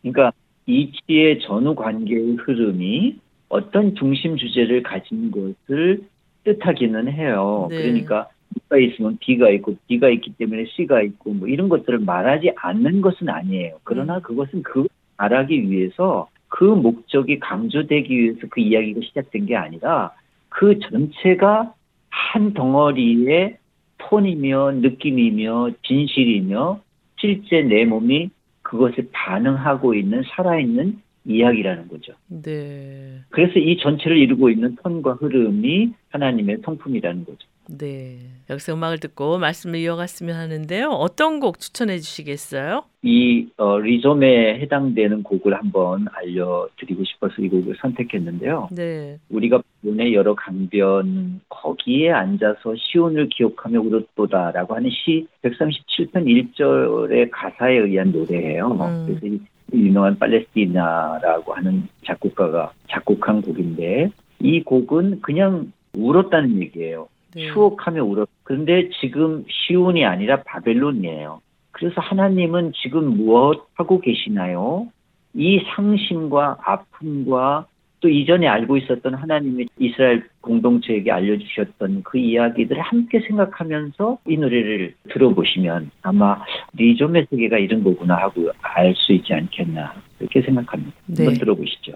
그러니까 0.00 0.32
이치의 0.64 1.40
전후 1.40 1.74
관계의 1.74 2.36
흐름이 2.36 3.18
어떤 3.50 3.94
중심 3.94 4.38
주제를 4.38 4.82
가진 4.82 5.30
것을 5.30 6.00
뜻하기는 6.44 7.12
해요. 7.12 7.66
네. 7.68 7.76
그러니까 7.76 8.30
B가 8.54 8.78
있으면 8.78 9.18
B가 9.20 9.50
있고 9.50 9.76
B가 9.88 10.08
있기 10.08 10.34
때문에 10.38 10.66
C가 10.76 11.02
있고 11.02 11.32
뭐 11.32 11.48
이런 11.48 11.68
것들을 11.68 12.00
말하지 12.00 12.52
않는 12.56 13.00
것은 13.00 13.28
아니에요. 13.28 13.78
그러나 13.84 14.16
음. 14.16 14.22
그것은 14.22 14.62
그 14.62 14.86
말하기 15.16 15.70
위해서 15.70 16.28
그 16.48 16.64
목적이 16.64 17.38
강조되기 17.38 18.16
위해서 18.16 18.40
그 18.50 18.60
이야기가 18.60 19.00
시작된 19.02 19.46
게 19.46 19.56
아니라 19.56 20.12
그 20.48 20.78
전체가 20.80 21.72
한 22.10 22.52
덩어리의 22.52 23.56
톤이며 23.98 24.72
느낌이며 24.72 25.70
진실이며 25.82 26.80
실제 27.18 27.62
내 27.62 27.84
몸이 27.84 28.30
그것에 28.62 29.08
반응하고 29.12 29.94
있는 29.94 30.22
살아있는 30.26 31.00
이야기라는 31.24 31.88
거죠. 31.88 32.14
네. 32.28 33.20
그래서 33.30 33.58
이 33.58 33.76
전체를 33.78 34.16
이루고 34.18 34.50
있는 34.50 34.76
톤과 34.82 35.14
흐름이 35.14 35.92
하나님의 36.10 36.58
성품이라는 36.64 37.24
거죠. 37.24 37.48
네. 37.68 38.18
여기서 38.50 38.74
음악을 38.74 38.98
듣고 38.98 39.38
말씀을 39.38 39.78
이어갔으면 39.78 40.36
하는데요. 40.36 40.88
어떤 40.88 41.40
곡 41.40 41.58
추천해 41.58 41.98
주시겠어요? 41.98 42.84
이 43.02 43.48
어, 43.56 43.78
리좀에 43.78 44.60
해당되는 44.60 45.22
곡을 45.22 45.54
한번 45.54 46.06
알려드리고 46.12 47.04
싶어서 47.04 47.34
이 47.40 47.48
곡을 47.48 47.76
선택했는데요. 47.80 48.68
네. 48.72 49.18
우리가 49.30 49.62
본의 49.82 50.14
여러 50.14 50.34
강변 50.34 51.40
거기에 51.48 52.10
앉아서 52.12 52.74
시온을 52.76 53.28
기억하며 53.28 53.80
울었도다라고 53.80 54.74
하는 54.74 54.90
시 54.90 55.26
137편 55.42 56.54
1절의 56.54 57.30
가사에 57.32 57.78
의한 57.78 58.12
노래예요. 58.12 58.68
음. 58.72 59.06
그래서 59.06 59.26
이 59.26 59.40
유명한 59.74 60.18
팔레스티나라고 60.18 61.54
하는 61.54 61.88
작곡가가 62.06 62.72
작곡한 62.88 63.40
곡인데 63.40 64.10
이 64.40 64.62
곡은 64.62 65.22
그냥 65.22 65.72
울었다는 65.94 66.60
얘기예요. 66.60 67.08
네. 67.34 67.52
추억하며 67.52 68.02
울었. 68.04 68.28
그런데 68.44 68.88
지금 69.00 69.44
시온이 69.48 70.04
아니라 70.04 70.42
바벨론이에요. 70.42 71.40
그래서 71.70 72.00
하나님은 72.00 72.72
지금 72.82 73.16
무엇 73.16 73.66
하고 73.74 74.00
계시나요? 74.00 74.88
이 75.34 75.60
상심과 75.74 76.58
아픔과 76.62 77.66
또 78.00 78.08
이전에 78.08 78.48
알고 78.48 78.76
있었던 78.78 79.14
하나님의 79.14 79.68
이스라엘 79.78 80.24
공동체에게 80.40 81.10
알려주셨던 81.12 82.02
그 82.02 82.18
이야기들을 82.18 82.82
함께 82.82 83.20
생각하면서 83.20 84.18
이 84.26 84.36
노래를 84.36 84.94
들어보시면 85.10 85.92
아마 86.02 86.42
리좀의 86.74 87.28
세계가 87.30 87.58
이런 87.58 87.84
거구나 87.84 88.16
하고 88.16 88.50
알 88.60 88.94
수 88.96 89.12
있지 89.12 89.32
않겠나 89.32 89.94
그렇게 90.18 90.42
생각합니다. 90.42 90.92
네. 91.06 91.24
한번 91.24 91.38
들어보시죠. 91.38 91.92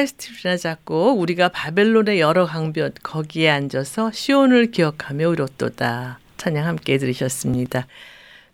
팔레스티나 0.00 0.56
작곡 0.56 1.20
우리가 1.20 1.48
바벨론의 1.48 2.20
여러 2.20 2.46
강변 2.46 2.92
거기에 3.02 3.50
앉아서 3.50 4.10
시온을 4.12 4.70
기억하며 4.70 5.28
울었도다. 5.28 6.18
찬양 6.36 6.66
함께 6.66 6.96
들으셨습니다. 6.96 7.86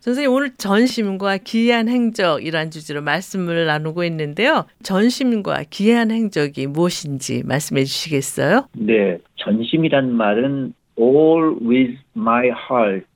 선생님 0.00 0.32
오늘 0.32 0.50
전심과 0.56 1.38
기이한 1.38 1.88
행적이란 1.88 2.70
주제로 2.70 3.02
말씀을 3.02 3.66
나누고 3.66 4.04
있는데요. 4.04 4.66
전심과 4.82 5.64
기이한 5.70 6.10
행적이 6.10 6.66
무엇인지 6.66 7.42
말씀해 7.44 7.84
주시겠어요? 7.84 8.68
네, 8.72 9.18
전심이란 9.36 10.12
말은 10.12 10.74
all 10.98 11.56
with 11.62 11.98
my 12.16 12.46
heart, 12.46 13.06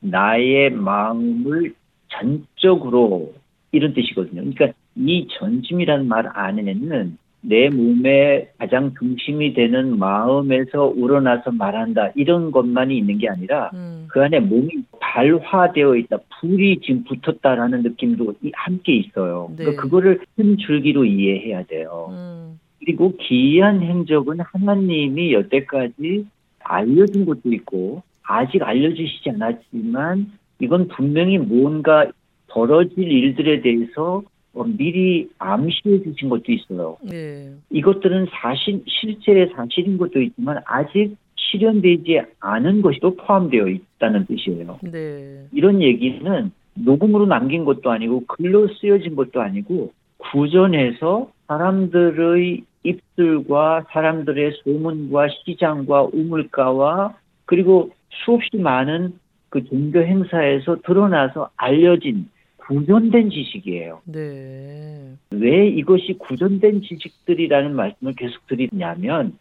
나의 0.00 0.70
마음을 0.70 1.74
전적으로 2.08 3.34
이런 3.72 3.94
뜻이거든요. 3.94 4.42
그러니까 4.42 4.72
이 4.96 5.26
전심이란 5.38 6.06
말 6.06 6.30
안에는 6.32 7.18
내 7.46 7.68
몸의 7.68 8.48
가장 8.58 8.94
중심이 8.98 9.52
되는 9.52 9.98
마음에서 9.98 10.86
우러나서 10.96 11.52
말한다 11.52 12.10
이런 12.14 12.50
것만이 12.50 12.96
있는 12.96 13.18
게 13.18 13.28
아니라 13.28 13.70
음, 13.74 14.06
그 14.08 14.22
안에 14.22 14.40
몸이 14.40 14.70
발화되어 15.00 15.96
있다, 15.96 16.18
불이 16.40 16.80
지금 16.80 17.04
붙었다라는 17.04 17.82
느낌도 17.82 18.34
이- 18.42 18.50
함께 18.54 18.94
있어요. 18.96 19.48
네. 19.50 19.56
그러니까 19.64 19.82
그거를 19.82 20.20
큰 20.36 20.56
줄기로 20.56 21.04
이해해야 21.04 21.64
돼요. 21.64 22.08
음, 22.10 22.58
그리고 22.80 23.14
기이한 23.16 23.82
행적은 23.82 24.40
하나님이 24.40 25.34
여태까지 25.34 26.26
알려준 26.60 27.26
것도 27.26 27.52
있고 27.52 28.02
아직 28.22 28.62
알려주시지 28.62 29.30
않았지만 29.30 30.32
이건 30.60 30.88
분명히 30.88 31.36
뭔가 31.38 32.06
벌어질 32.48 33.10
일들에 33.10 33.60
대해서 33.60 34.22
어, 34.22 34.33
미리 34.62 35.28
암시해 35.38 36.02
주신 36.02 36.28
것도 36.28 36.52
있어요. 36.52 36.96
네. 37.02 37.50
이것들은 37.70 38.28
사실 38.30 38.82
실제 38.86 39.50
사실인 39.54 39.98
것도 39.98 40.20
있지만 40.20 40.60
아직 40.66 41.16
실현되지 41.36 42.20
않은 42.40 42.82
것이 42.82 43.00
또 43.00 43.16
포함되어 43.16 43.68
있다는 43.68 44.26
뜻이에요. 44.26 44.78
네. 44.82 45.46
이런 45.52 45.82
얘기는 45.82 46.52
녹음으로 46.74 47.26
남긴 47.26 47.64
것도 47.64 47.90
아니고 47.90 48.24
글로 48.26 48.68
쓰여진 48.68 49.16
것도 49.16 49.40
아니고 49.40 49.92
구전해서 50.18 51.30
사람들의 51.46 52.62
입술과 52.82 53.86
사람들의 53.90 54.52
소문과 54.62 55.28
시장과 55.28 56.08
우물가와 56.12 57.14
그리고 57.46 57.90
수없이 58.10 58.56
많은 58.56 59.18
그 59.48 59.64
종교 59.64 60.00
행사에서 60.00 60.76
드러나서 60.84 61.50
알려진 61.56 62.28
구전된 62.66 63.30
지식이에요. 63.30 64.00
네. 64.06 65.14
왜 65.30 65.68
이것이 65.68 66.14
구전된 66.18 66.82
지식들이라는 66.82 67.74
말씀을 67.74 68.14
계속 68.14 68.46
드리냐면 68.46 69.38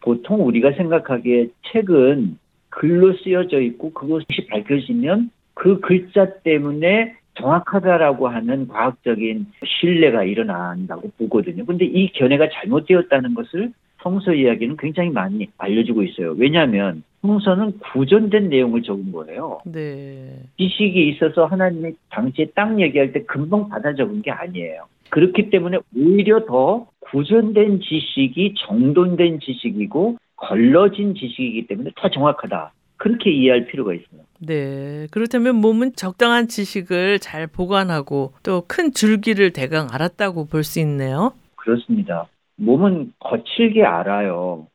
보통 0.00 0.46
우리가 0.46 0.72
생각하기에 0.72 1.48
책은 1.72 2.38
글로 2.68 3.14
쓰여져 3.14 3.60
있고 3.60 3.92
그것이 3.92 4.26
밝혀지면 4.50 5.30
그 5.54 5.80
글자 5.80 6.34
때문에 6.42 7.14
정확하다라고 7.34 8.28
하는 8.28 8.68
과학적인 8.68 9.46
신뢰가 9.64 10.24
일어난다고 10.24 11.10
보거든요. 11.18 11.64
근데 11.64 11.84
이 11.84 12.12
견해가 12.12 12.48
잘못되었다는 12.50 13.34
것을 13.34 13.72
성서 14.02 14.34
이야기는 14.34 14.76
굉장히 14.76 15.10
많이 15.10 15.48
알려주고 15.58 16.02
있어요. 16.02 16.34
왜냐하면 16.38 17.02
성서는 17.26 17.78
구전된 17.92 18.48
내용을 18.48 18.82
적은 18.82 19.12
거예요. 19.12 19.60
네. 19.64 20.42
지식이 20.58 21.08
있어서 21.10 21.46
하나님이 21.46 21.92
당시에 22.10 22.46
땅 22.54 22.80
얘기할 22.80 23.12
때 23.12 23.22
금방 23.24 23.68
받아 23.68 23.94
적은 23.94 24.22
게 24.22 24.30
아니에요. 24.30 24.82
그렇기 25.10 25.50
때문에 25.50 25.78
오히려 25.96 26.44
더 26.46 26.86
구전된 27.10 27.80
지식이 27.80 28.54
정돈된 28.66 29.40
지식이고 29.40 30.16
걸러진 30.36 31.14
지식이기 31.14 31.66
때문에 31.68 31.90
더 31.96 32.08
정확하다. 32.10 32.72
그렇게 32.98 33.30
이해할 33.30 33.66
필요가 33.66 33.92
있어요. 33.94 34.22
네. 34.40 35.06
그렇다면 35.10 35.56
몸은 35.56 35.92
적당한 35.96 36.48
지식을 36.48 37.18
잘 37.20 37.46
보관하고 37.46 38.32
또 38.42 38.62
큰 38.66 38.92
줄기를 38.92 39.52
대강 39.52 39.88
알았다고 39.92 40.46
볼 40.46 40.64
수 40.64 40.80
있네요. 40.80 41.32
그렇습니다. 41.56 42.26
몸은 42.56 43.12
거칠게 43.20 43.84
알아요. 43.84 44.66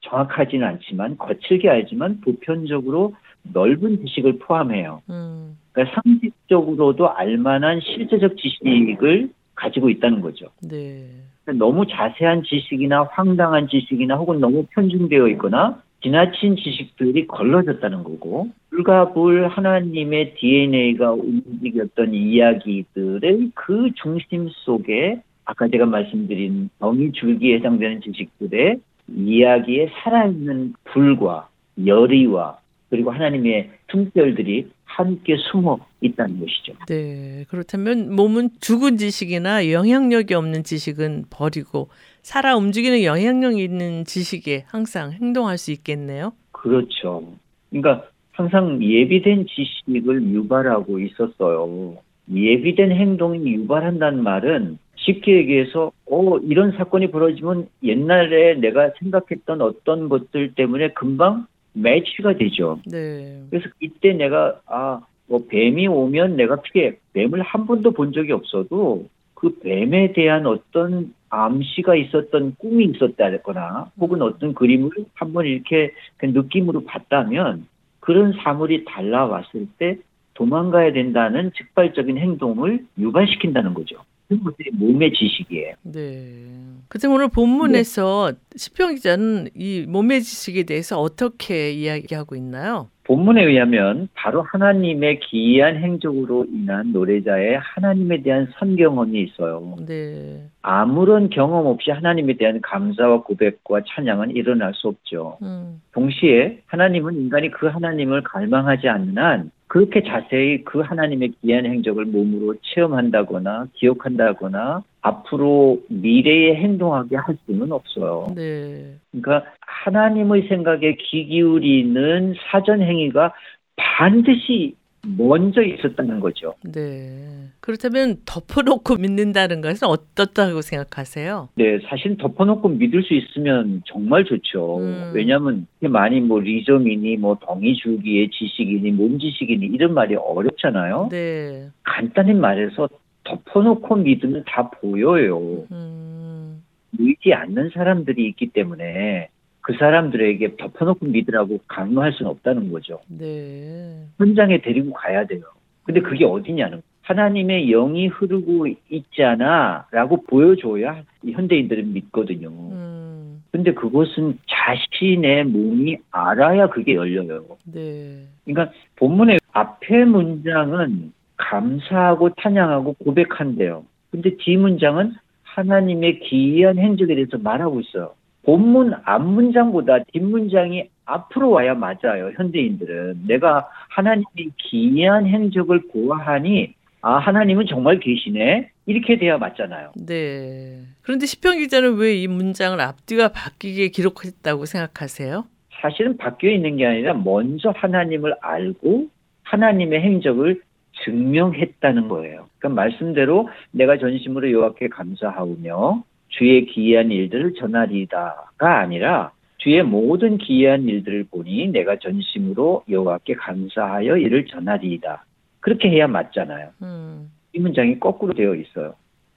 정확하지는 0.00 0.66
않지만 0.66 1.16
거칠게 1.18 1.68
알지만 1.68 2.20
보편적으로 2.20 3.14
넓은 3.42 4.04
지식을 4.04 4.38
포함해요. 4.38 5.02
음. 5.10 5.56
그러니까 5.72 6.00
상식적으로도 6.02 7.10
알만한 7.10 7.80
실제적 7.80 8.36
지식을 8.36 9.30
가지고 9.54 9.90
있다는 9.90 10.20
거죠. 10.20 10.46
네. 10.62 11.06
그러니까 11.44 11.64
너무 11.64 11.86
자세한 11.86 12.42
지식이나 12.44 13.08
황당한 13.10 13.68
지식이나 13.68 14.16
혹은 14.16 14.40
너무 14.40 14.66
편중되어 14.70 15.28
있거나 15.28 15.82
지나친 16.02 16.56
지식들이 16.56 17.26
걸러졌다는 17.26 18.04
거고 18.04 18.48
불가불 18.70 19.48
하나님의 19.48 20.34
DNA가 20.34 21.12
움직였던 21.12 22.14
이야기들의 22.14 23.50
그 23.54 23.90
중심 23.96 24.48
속에 24.64 25.20
아까 25.44 25.68
제가 25.68 25.84
말씀드린 25.84 26.70
정의 26.78 27.12
줄기에 27.12 27.56
해당되는 27.56 28.00
지식들의 28.00 28.80
이야기에 29.14 29.90
살아있는 30.02 30.74
불과 30.84 31.48
열의와 31.84 32.58
그리고 32.90 33.10
하나님의 33.10 33.70
숨결들이 33.90 34.68
함께 34.84 35.36
숨어 35.36 35.78
있다는 36.00 36.40
것이죠. 36.40 36.74
네. 36.88 37.44
그렇다면 37.48 38.14
몸은 38.14 38.50
죽은 38.60 38.96
지식이나 38.96 39.70
영향력이 39.70 40.34
없는 40.34 40.64
지식은 40.64 41.26
버리고 41.30 41.88
살아 42.22 42.56
움직이는 42.56 43.02
영향력 43.04 43.58
있는 43.58 44.04
지식에 44.04 44.64
항상 44.66 45.12
행동할 45.12 45.58
수 45.58 45.70
있겠네요. 45.72 46.32
그렇죠. 46.52 47.22
그러니까 47.70 48.08
항상 48.32 48.82
예비된 48.82 49.46
지식을 49.46 50.22
유발하고 50.22 50.98
있었어요. 50.98 51.96
예비된 52.32 52.92
행동이 52.92 53.52
유발한다는 53.54 54.22
말은 54.22 54.78
쉽게 55.00 55.36
얘기해서 55.36 55.92
어 56.10 56.38
이런 56.38 56.72
사건이 56.72 57.10
벌어지면 57.10 57.68
옛날에 57.82 58.54
내가 58.54 58.90
생각했던 58.98 59.60
어떤 59.60 60.08
것들 60.08 60.54
때문에 60.54 60.92
금방 60.92 61.46
매치가 61.72 62.36
되죠. 62.36 62.80
네. 62.86 63.42
그래서 63.50 63.68
이때 63.80 64.12
내가 64.12 64.60
아, 64.66 65.00
뭐 65.26 65.44
뱀이 65.48 65.86
오면 65.86 66.36
내가 66.36 66.60
피해 66.60 66.96
뱀을 67.12 67.42
한 67.42 67.66
번도 67.66 67.92
본 67.92 68.12
적이 68.12 68.32
없어도 68.32 69.06
그 69.34 69.58
뱀에 69.60 70.12
대한 70.12 70.46
어떤 70.46 71.14
암시가 71.30 71.94
있었던 71.94 72.56
꿈이 72.58 72.86
있었다거나 72.86 73.92
혹은 73.98 74.20
어떤 74.20 74.52
그림을 74.52 74.90
한번 75.14 75.46
이렇게 75.46 75.92
그 76.16 76.26
느낌으로 76.26 76.84
봤다면 76.84 77.66
그런 78.00 78.32
사물이 78.32 78.84
달라왔을 78.84 79.68
때 79.78 79.98
도망가야 80.34 80.92
된다는 80.92 81.52
즉발적인 81.54 82.18
행동을 82.18 82.84
유발시킨다는 82.98 83.74
거죠. 83.74 83.96
그런 84.30 84.44
것들이 84.44 84.70
몸의 84.74 85.12
지식이에요. 85.12 85.74
네. 85.82 86.46
그때 86.88 87.08
오늘 87.08 87.28
본문에서 87.28 88.32
시평 88.54 88.94
기자는 88.94 89.48
이 89.56 89.84
몸의 89.88 90.22
지식에 90.22 90.62
대해서 90.62 91.00
어떻게 91.00 91.72
이야기하고 91.72 92.36
있나요? 92.36 92.88
본문에 93.04 93.42
의하면 93.42 94.08
바로 94.14 94.42
하나님의 94.42 95.18
기이한 95.18 95.78
행적으로 95.78 96.46
인한 96.48 96.92
노래자의 96.92 97.58
하나님에 97.58 98.22
대한 98.22 98.46
선경험이 98.56 99.22
있어요. 99.22 99.74
네. 99.84 100.44
아무런 100.62 101.28
경험 101.28 101.66
없이 101.66 101.90
하나님에 101.90 102.34
대한 102.34 102.60
감사와 102.60 103.22
고백과 103.24 103.80
찬양은 103.88 104.36
일어날 104.36 104.74
수 104.74 104.86
없죠. 104.86 105.38
음. 105.42 105.82
동시에 105.90 106.60
하나님은 106.66 107.16
인간이 107.16 107.50
그 107.50 107.66
하나님을 107.66 108.22
갈망하지 108.22 108.88
않는 108.88 109.18
한 109.18 109.50
그렇게 109.70 110.02
자세히 110.02 110.64
그 110.64 110.80
하나님의 110.80 111.34
기이한 111.40 111.64
행적을 111.64 112.04
몸으로 112.04 112.56
체험한다거나 112.60 113.68
기억한다거나 113.74 114.82
앞으로 115.00 115.80
미래에 115.88 116.56
행동하게 116.56 117.14
할 117.14 117.38
수는 117.46 117.70
없어요. 117.70 118.32
네. 118.34 118.96
그러니까 119.12 119.48
하나님의 119.60 120.48
생각에 120.48 120.96
귀 120.96 121.24
기울이는 121.26 122.34
사전 122.50 122.82
행위가 122.82 123.32
반드시 123.76 124.74
먼저 125.02 125.62
있었다는 125.62 126.20
거죠. 126.20 126.54
네. 126.62 127.48
그렇다면 127.60 128.18
덮어놓고 128.26 128.96
믿는다는 128.96 129.60
것은 129.60 129.88
어떻다고 129.88 130.60
생각하세요? 130.60 131.48
네, 131.54 131.78
사실 131.88 132.16
덮어놓고 132.16 132.68
믿을 132.68 133.02
수 133.02 133.14
있으면 133.14 133.82
정말 133.86 134.24
좋죠. 134.24 134.78
음. 134.78 135.12
왜냐하면 135.14 135.66
많이 135.80 136.20
뭐 136.20 136.40
리점이니 136.40 137.16
뭐 137.16 137.38
덩이줄기의 137.40 138.30
지식이니 138.30 138.90
몸지식이니 138.92 139.66
이런 139.66 139.94
말이 139.94 140.16
어렵잖아요. 140.16 141.08
네. 141.10 141.68
간단히 141.82 142.34
말해서 142.34 142.88
덮어놓고 143.24 143.96
믿으면 143.96 144.44
다 144.46 144.70
보여요. 144.70 145.64
음. 145.70 146.62
믿지 146.90 147.32
않는 147.32 147.70
사람들이 147.72 148.26
있기 148.28 148.48
때문에 148.48 149.28
그 149.70 149.76
사람들에게 149.78 150.56
덮어놓고 150.56 151.06
믿으라고 151.06 151.60
강요할 151.68 152.12
수는 152.12 152.28
없다는 152.32 152.72
거죠. 152.72 152.98
네. 153.06 154.04
현장에 154.18 154.60
데리고 154.62 154.92
가야 154.92 155.26
돼요. 155.26 155.42
근데 155.84 156.00
그게 156.00 156.24
어디냐는. 156.24 156.82
하나님의 157.02 157.68
영이 157.68 158.08
흐르고 158.08 158.66
있잖아 158.88 159.86
라고 159.92 160.22
보여줘야 160.24 161.02
이 161.22 161.32
현대인들은 161.32 161.92
믿거든요. 161.92 162.48
음. 162.48 163.42
근데 163.52 163.72
그것은 163.72 164.38
자신의 164.48 165.44
몸이 165.44 165.98
알아야 166.10 166.68
그게 166.68 166.94
열려요. 166.96 167.44
네. 167.64 168.24
그러니까 168.44 168.74
본문의 168.96 169.38
앞에 169.52 170.04
문장은 170.04 171.12
감사하고 171.36 172.30
찬양하고 172.40 172.94
고백한대요. 173.04 173.84
근데 174.10 174.36
뒤 174.36 174.56
문장은 174.56 175.14
하나님의 175.44 176.20
기이한 176.20 176.78
행적에 176.78 177.14
대해서 177.14 177.38
말하고 177.38 177.80
있어요. 177.80 178.14
본문 178.54 178.94
앞 179.04 179.22
문장보다 179.22 180.02
뒷 180.12 180.20
문장이 180.24 180.88
앞으로 181.04 181.50
와야 181.50 181.74
맞아요. 181.74 182.32
현대인들은. 182.36 183.26
내가 183.28 183.68
하나님의 183.90 184.50
기이한 184.56 185.26
행적을 185.28 185.82
보아하니 185.92 186.74
아 187.00 187.18
하나님은 187.18 187.66
정말 187.66 188.00
계시네. 188.00 188.70
이렇게 188.86 189.18
돼야 189.18 189.38
맞잖아요. 189.38 189.92
네. 190.04 190.80
그런데 191.02 191.26
시평 191.26 191.58
기자는 191.58 191.94
왜 191.98 192.16
이 192.20 192.26
문장을 192.26 192.78
앞뒤가 192.80 193.28
바뀌게 193.28 193.88
기록했다고 193.90 194.64
생각하세요? 194.66 195.44
사실은 195.80 196.16
바뀌어 196.16 196.50
있는 196.50 196.76
게 196.76 196.86
아니라 196.86 197.14
먼저 197.14 197.72
하나님을 197.76 198.34
알고 198.40 199.06
하나님의 199.44 200.00
행적을 200.00 200.60
증명했다는 201.04 202.08
거예요. 202.08 202.46
그러니까 202.58 202.82
말씀대로 202.82 203.48
내가 203.70 203.96
전심으로 203.96 204.50
여호와께 204.50 204.88
감사하오며 204.88 206.02
주의 206.30 206.64
기이한 206.66 207.10
일들을 207.10 207.54
전하리다가 207.54 208.78
아니라 208.78 209.32
주의 209.58 209.82
모든 209.82 210.38
기이한 210.38 210.88
일들을 210.88 211.24
보니 211.30 211.68
내가 211.68 211.96
전심으로 211.98 212.84
여호와께 212.88 213.34
감사하여 213.34 214.16
이를 214.16 214.46
전하리이다. 214.46 215.24
그렇게 215.60 215.90
해야 215.90 216.06
맞잖아요. 216.06 216.70
음. 216.82 217.30
이 217.52 217.58
문장이 217.58 218.00
거꾸로 218.00 218.32
되어 218.32 218.54
있어요. 218.54 218.94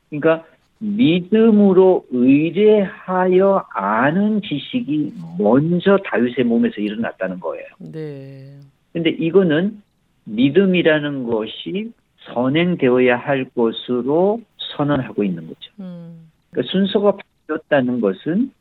그러니까 0.10 0.46
믿음으로 0.80 2.06
의뢰하여 2.12 3.66
아는 3.74 4.42
지식이 4.42 5.14
먼저 5.40 5.98
다윗의 6.06 6.46
몸에서 6.46 6.82
일어났다는 6.82 7.40
거예요. 7.40 7.66
네. 7.80 8.60
근데 8.92 9.10
이거는 9.10 9.82
믿음이라는 10.26 11.24
것이 11.26 11.92
선행되어야 12.34 13.18
할 13.18 13.46
것으로 13.56 14.42
선언하고 14.78 15.24
있는 15.24 15.48
거죠. 15.48 15.72
음. 15.80 16.23
그러니까 16.54 16.72
순서가 16.72 17.18
바뀌었다는 17.48 18.02
것은 18.02 18.52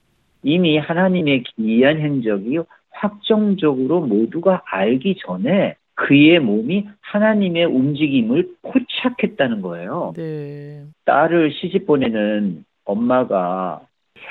이미 0.43 0.79
하나님의 0.79 1.45
기이한 1.45 2.01
행적이 2.01 2.61
확정적으로 2.91 4.01
모두가 4.01 4.63
알기 4.67 5.17
전에 5.25 5.77
그의 5.95 6.41
몸이 6.41 6.89
하나님의 7.01 7.67
움직임을 7.67 8.49
포착했다는 8.63 9.63
거예요. 9.63 10.13
네. 10.17 10.85
딸을 11.05 11.53
시집 11.53 11.87
보내는 11.87 12.65
엄마가 12.85 13.83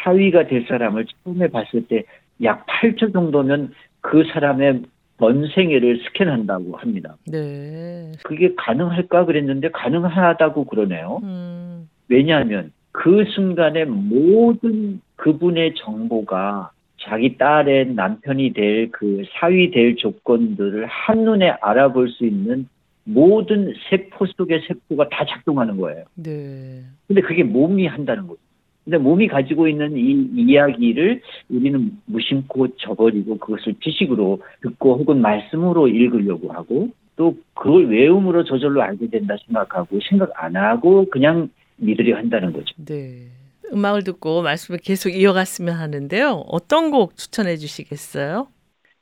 사위가 0.03 0.47
될 0.47 0.66
사람을 0.68 1.05
처음에 1.24 1.47
봤을 1.47 1.88
때 1.88 2.03
약 2.41 2.66
8초 2.66 3.14
정도면 3.14 3.74
그 4.01 4.24
사람의 4.34 4.84
번생애를 5.18 6.01
스캔한다고 6.05 6.78
합니다. 6.78 7.16
네. 7.28 8.12
그게 8.24 8.55
가능할까 8.55 9.26
그랬는데 9.26 9.70
가능하다고 9.70 10.66
그러네요. 10.66 11.20
음. 11.22 11.88
왜냐하면 12.09 12.72
그 12.91 13.25
순간에 13.33 13.85
모든 13.85 15.01
그분의 15.15 15.75
정보가 15.75 16.71
자기 16.99 17.37
딸의 17.37 17.93
남편이 17.95 18.53
될 18.53 18.89
그 18.91 19.23
사위 19.33 19.71
될 19.71 19.95
조건들을 19.95 20.85
한눈에 20.85 21.55
알아볼 21.61 22.09
수 22.09 22.25
있는 22.25 22.67
모든 23.03 23.73
세포 23.89 24.25
속의 24.25 24.61
세포가 24.67 25.09
다 25.09 25.25
작동하는 25.27 25.77
거예요. 25.77 26.05
네. 26.15 26.83
근데 27.07 27.21
그게 27.21 27.43
몸이 27.43 27.87
한다는 27.87 28.27
거죠. 28.27 28.39
근데 28.83 28.97
몸이 28.97 29.27
가지고 29.27 29.67
있는 29.67 29.95
이 29.95 30.29
이야기를 30.35 31.21
우리는 31.49 31.91
무심코 32.05 32.75
저버리고 32.77 33.37
그것을 33.37 33.75
지식으로 33.81 34.41
듣고 34.61 34.97
혹은 34.97 35.21
말씀으로 35.21 35.87
읽으려고 35.87 36.51
하고 36.51 36.89
또 37.15 37.35
그걸 37.53 37.87
외움으로 37.87 38.43
저절로 38.43 38.81
알게 38.81 39.07
된다 39.09 39.35
생각하고 39.45 39.99
생각 40.09 40.31
안 40.35 40.55
하고 40.55 41.05
그냥 41.09 41.49
믿으려 41.82 42.17
한다는 42.17 42.53
거죠. 42.53 42.73
네. 42.86 43.27
음악을 43.73 44.03
듣고 44.03 44.41
말씀을 44.41 44.79
계속 44.79 45.09
이어갔으면 45.09 45.73
하는데요. 45.75 46.43
어떤 46.47 46.91
곡 46.91 47.15
추천해 47.15 47.57
주시겠어요? 47.57 48.47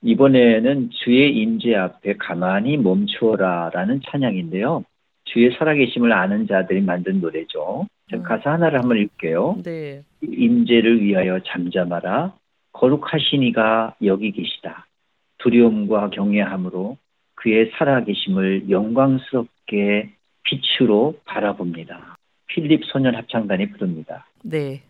이번에는 0.01 0.91
주의 0.91 1.35
임재 1.35 1.75
앞에 1.75 2.15
가만히 2.17 2.77
멈추어라라는 2.77 4.01
찬양인데요. 4.05 4.83
주의 5.25 5.51
살아계심을 5.57 6.11
아는 6.13 6.47
자들이 6.47 6.81
만든 6.81 7.19
노래죠. 7.19 7.87
자, 8.09 8.17
음. 8.17 8.23
가사 8.23 8.53
하나를 8.53 8.79
한번 8.79 8.97
읽게요. 8.97 9.57
네. 9.63 10.03
임재를 10.21 11.01
위하여 11.03 11.39
잠잠하라. 11.45 12.33
거룩하시니가 12.71 13.95
여기 14.03 14.31
계시다. 14.31 14.87
두려움과 15.39 16.09
경외함으로 16.11 16.97
그의 17.35 17.71
살아계심을 17.77 18.69
영광스럽게 18.69 20.11
빛으로 20.43 21.15
바라봅니다. 21.25 22.17
필립 22.49 22.83
소년 22.85 23.15
합창단이 23.15 23.71
부릅니다. 23.71 24.27
네. 24.43 24.83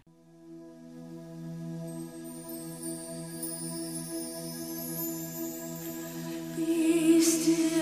Still 7.22 7.79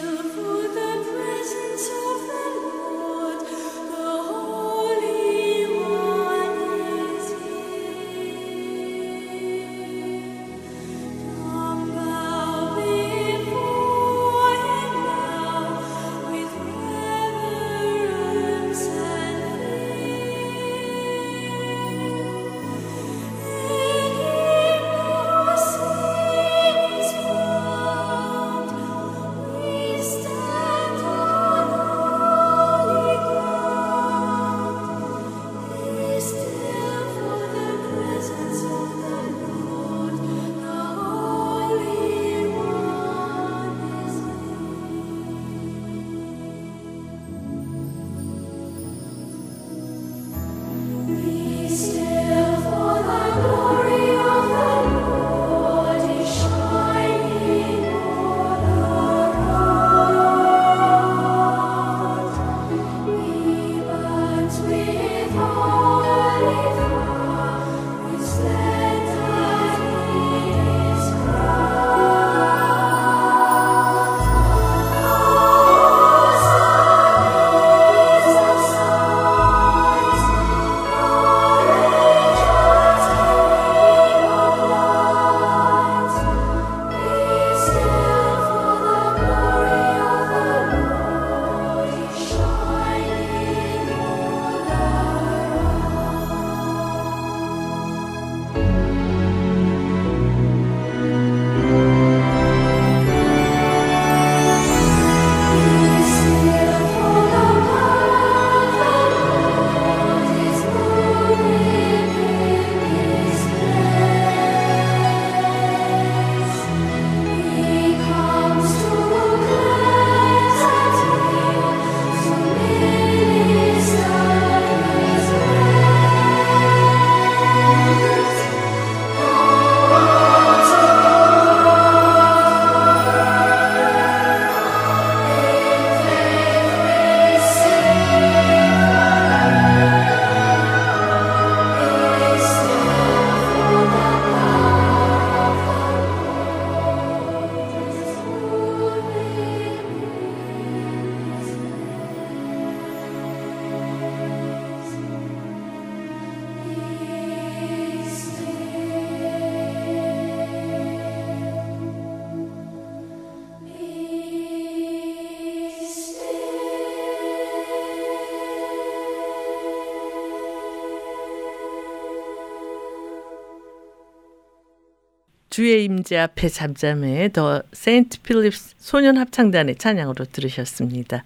주의 175.58 175.86
임재 175.86 176.18
앞에 176.18 176.50
잠잠해 176.50 177.32
더 177.34 177.64
세인트 177.72 178.22
필립스 178.22 178.76
소년 178.78 179.18
합창단의 179.18 179.78
찬양으로 179.78 180.26
들으셨습니다. 180.26 181.24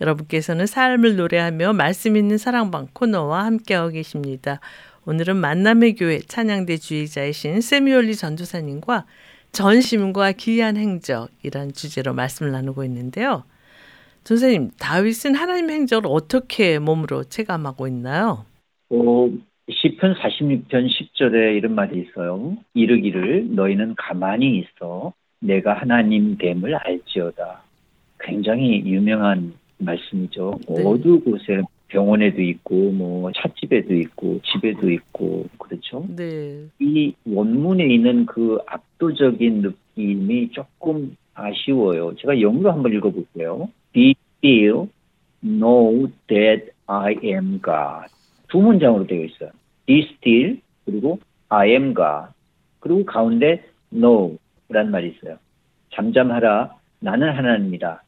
여러분께서는 0.00 0.64
삶을 0.64 1.16
노래하며 1.16 1.74
말씀 1.74 2.16
있는 2.16 2.38
사랑방 2.38 2.88
코너와 2.94 3.44
함께하고 3.44 3.90
계십니다. 3.90 4.60
오늘은 5.04 5.36
만남의 5.36 5.96
교회 5.96 6.20
찬양대 6.20 6.78
주의자이신 6.78 7.60
세미올리 7.60 8.16
전도사님과 8.16 9.04
전심과 9.52 10.32
기이한 10.32 10.78
행적이란 10.78 11.74
주제로 11.74 12.14
말씀을 12.14 12.52
나누고 12.52 12.84
있는데요. 12.84 13.44
선생님, 14.24 14.70
다윗은 14.78 15.34
하나님 15.34 15.68
행적을 15.68 16.08
어떻게 16.10 16.78
몸으로 16.78 17.24
체감하고 17.24 17.86
있나요? 17.88 18.46
어, 18.88 19.28
시편 19.70 20.14
46편 20.14 20.88
10절에 20.88 21.56
이런 21.56 21.74
말이 21.74 22.00
있어요. 22.00 22.56
이르기를 22.74 23.54
너희는 23.54 23.94
가만히 23.96 24.58
있어 24.58 25.12
내가 25.40 25.74
하나님 25.74 26.36
됨을 26.36 26.74
알지어다. 26.74 27.62
굉장히 28.20 28.82
유명한 28.84 29.54
말씀이죠. 29.78 30.58
네. 30.68 30.82
어느 30.84 31.18
곳에 31.20 31.62
병원에도 31.88 32.42
있고 32.42 32.90
뭐 32.92 33.30
찻집에도 33.32 33.94
있고 33.94 34.40
집에도 34.42 34.90
있고 34.90 35.46
그렇죠. 35.58 36.06
네. 36.08 36.64
이 36.80 37.14
원문에 37.26 37.86
있는 37.86 38.26
그 38.26 38.58
압도적인 38.66 39.62
느낌이 39.62 40.50
조금 40.50 41.16
아쉬워요. 41.34 42.14
제가 42.16 42.40
영어로 42.40 42.72
한번 42.72 42.92
읽어볼게요. 42.92 43.68
Be 43.92 44.14
still, 44.38 44.88
know 45.42 46.10
that 46.28 46.72
I 46.86 47.16
am 47.22 47.60
God. 47.62 48.08
두 48.54 48.60
문장으로 48.60 49.04
되어 49.08 49.24
있어요. 49.24 49.50
Be 49.84 50.08
still, 50.14 50.60
그리고 50.84 51.18
I 51.48 51.70
am 51.70 51.92
God. 51.92 52.32
그리고 52.78 53.04
가운데 53.04 53.64
know라는 53.90 54.92
말이 54.92 55.08
있어요. 55.08 55.38
잠잠하라. 55.92 56.72
나는 57.00 57.32
하나님이다. 57.36 58.04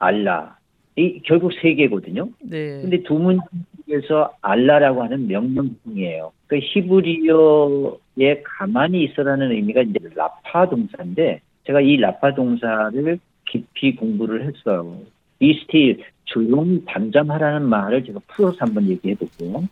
알라. 0.00 0.58
이 0.96 1.20
결국 1.22 1.52
세 1.62 1.74
개거든요. 1.74 2.28
네. 2.42 2.80
근데 2.82 3.04
두 3.04 3.14
문장에서 3.14 4.34
알라라고 4.42 5.04
하는 5.04 5.28
명령형이에요. 5.28 6.32
그 6.48 6.58
히브리어에 6.60 8.42
가만히 8.42 9.04
있어라는 9.04 9.52
의미가 9.52 9.82
이제 9.82 10.00
라파 10.16 10.70
동사인데 10.70 11.40
제가 11.66 11.80
이 11.80 11.98
라파 11.98 12.34
동사를 12.34 13.20
깊이 13.48 13.94
공부를 13.94 14.44
했어요. 14.44 14.98
이 15.38 15.54
still 15.54 16.02
조용히 16.24 16.82
잠잠하라는 16.90 17.68
말을 17.68 18.04
제가 18.04 18.18
풀어서 18.26 18.56
한번 18.58 18.88
얘기해 18.88 19.14
볼게요. 19.14 19.62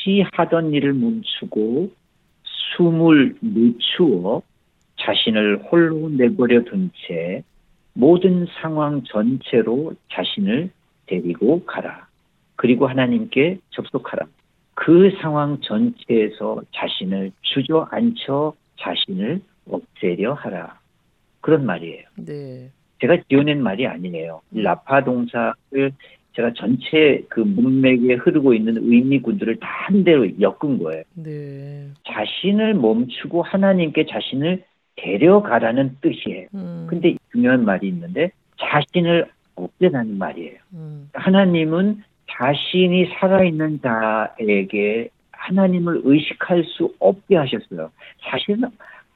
잠시 0.00 0.24
하던 0.32 0.72
일을 0.72 0.94
멈추고 0.94 1.90
숨을 2.76 3.36
늦추어 3.42 4.42
자신을 4.96 5.64
홀로 5.64 6.08
내버려 6.10 6.64
둔 6.64 6.90
채 6.94 7.42
모든 7.92 8.46
상황 8.60 9.02
전체로 9.04 9.94
자신을 10.12 10.70
데리고 11.06 11.64
가라. 11.64 12.06
그리고 12.56 12.86
하나님께 12.86 13.58
접속하라. 13.70 14.26
그 14.74 15.10
상황 15.20 15.60
전체에서 15.60 16.62
자신을 16.72 17.32
주저앉혀 17.42 18.54
자신을 18.78 19.40
없애려 19.68 20.34
하라. 20.34 20.78
그런 21.40 21.66
말이에요. 21.66 22.04
네. 22.16 22.70
제가 23.00 23.18
지어낸 23.28 23.62
말이 23.62 23.86
아니에요. 23.86 24.42
이 24.52 24.60
라파 24.60 25.04
동사를 25.04 25.92
제가 26.34 26.52
전체 26.54 27.24
그 27.28 27.40
문맥에 27.40 28.14
흐르고 28.14 28.54
있는 28.54 28.76
의미군들을 28.78 29.56
다 29.60 29.80
한 29.90 30.04
대로 30.04 30.24
엮은 30.40 30.78
거예요. 30.78 31.02
네. 31.14 31.88
자신을 32.06 32.74
멈추고 32.74 33.42
하나님께 33.42 34.06
자신을 34.06 34.62
데려가라는 34.96 35.96
뜻이에요. 36.00 36.46
음. 36.54 36.86
근데 36.88 37.16
중요한 37.32 37.64
말이 37.64 37.88
있는데 37.88 38.30
자신을 38.60 39.26
없애라는 39.56 40.16
말이에요. 40.18 40.58
음. 40.74 41.08
하나님은 41.14 42.02
자신이 42.30 43.06
살아있는 43.18 43.80
자에게 43.82 45.08
하나님을 45.32 46.02
의식할 46.04 46.62
수 46.64 46.94
없게 47.00 47.36
하셨어요. 47.36 47.90
사실은 48.20 48.64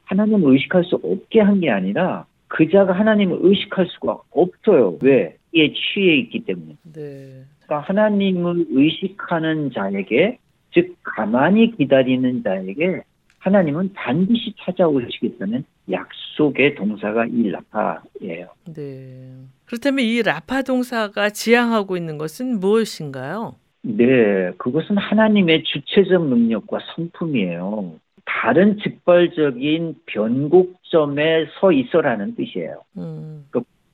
하나님을 0.05 0.51
의식할 0.51 0.83
수 0.83 0.95
없게 0.95 1.39
한 1.39 1.59
게 1.61 1.69
아니라 1.69 2.25
그 2.47 2.69
자가 2.69 2.93
하나님을 2.93 3.39
의식할 3.41 3.87
수가 3.87 4.19
없어요. 4.31 4.97
왜? 5.01 5.37
이에 5.53 5.73
취해 5.73 6.17
있기 6.17 6.45
때문에. 6.45 6.75
네. 6.93 7.43
그러니까 7.63 7.87
하나님을 7.87 8.65
의식하는 8.69 9.71
자에게, 9.71 10.37
즉 10.73 10.95
가만히 11.03 11.75
기다리는 11.75 12.43
자에게 12.43 13.01
하나님은 13.39 13.93
반드시 13.93 14.53
찾아오시겠다는 14.59 15.63
약속의 15.91 16.75
동사가 16.75 17.25
이 17.27 17.49
라파예요. 17.49 18.47
네. 18.73 19.31
그렇다면 19.65 20.03
이 20.03 20.21
라파 20.21 20.63
동사가 20.63 21.29
지향하고 21.29 21.95
있는 21.95 22.17
것은 22.17 22.59
무엇인가요? 22.59 23.55
네, 23.83 24.51
그것은 24.57 24.97
하나님의 24.97 25.63
주체적 25.63 26.27
능력과 26.27 26.79
성품이에요. 26.95 27.99
다른 28.25 28.77
직발적인 28.79 29.95
변곡점에 30.07 31.47
서 31.59 31.71
있어라는 31.71 32.35
뜻이에요. 32.35 32.81
음. 32.97 33.45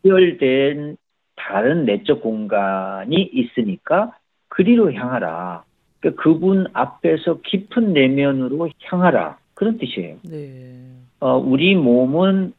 구별된 0.01 0.97
다른 1.35 1.85
내적 1.85 2.21
공간이 2.21 3.29
있으니까 3.33 4.13
그리로 4.47 4.91
향하라. 4.93 5.63
그러니까 5.99 6.21
그분 6.21 6.67
앞에서 6.73 7.39
깊은 7.41 7.93
내면으로 7.93 8.69
향하라. 8.83 9.37
그런 9.53 9.77
뜻이에요. 9.77 10.17
네. 10.23 10.73
어, 11.19 11.37
우리 11.37 11.75
몸은 11.75 12.53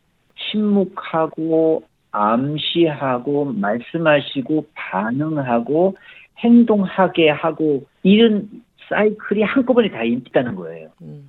침묵하고 0.51 1.83
암시하고 2.13 3.53
말씀하시고 3.55 4.67
반응하고 4.75 5.97
행동하게 6.39 7.31
하고 7.31 7.85
이런 8.03 8.49
사이클이 8.89 9.43
한꺼번에 9.43 9.91
다 9.91 10.03
있다는 10.05 10.55
거예요. 10.55 10.91
음. 11.03 11.25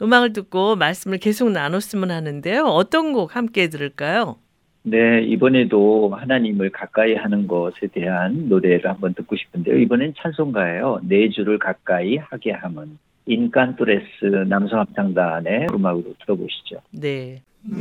음악을 0.00 0.32
듣고 0.32 0.76
말씀을 0.76 1.18
계속 1.18 1.50
나눴으면 1.50 2.10
하는데요. 2.10 2.64
어떤 2.64 3.12
곡 3.12 3.34
함께 3.34 3.68
들을까요? 3.68 4.36
네, 4.82 5.22
이번에도 5.22 6.14
하나님을 6.14 6.70
가까이 6.70 7.14
하는 7.14 7.48
것에 7.48 7.88
대한 7.92 8.48
노래를 8.48 8.88
한번 8.88 9.14
듣고 9.14 9.34
싶은데요. 9.34 9.78
이번엔 9.78 10.14
찬송가예요. 10.16 11.00
내 11.02 11.28
주를 11.30 11.58
가까이 11.58 12.16
하게 12.18 12.52
함은 12.52 12.96
인칸토레스 13.26 14.46
남성 14.48 14.78
합창단의 14.80 15.66
음악으로 15.74 16.14
들어보시죠. 16.20 16.76
네. 16.92 17.42
내 17.62 17.76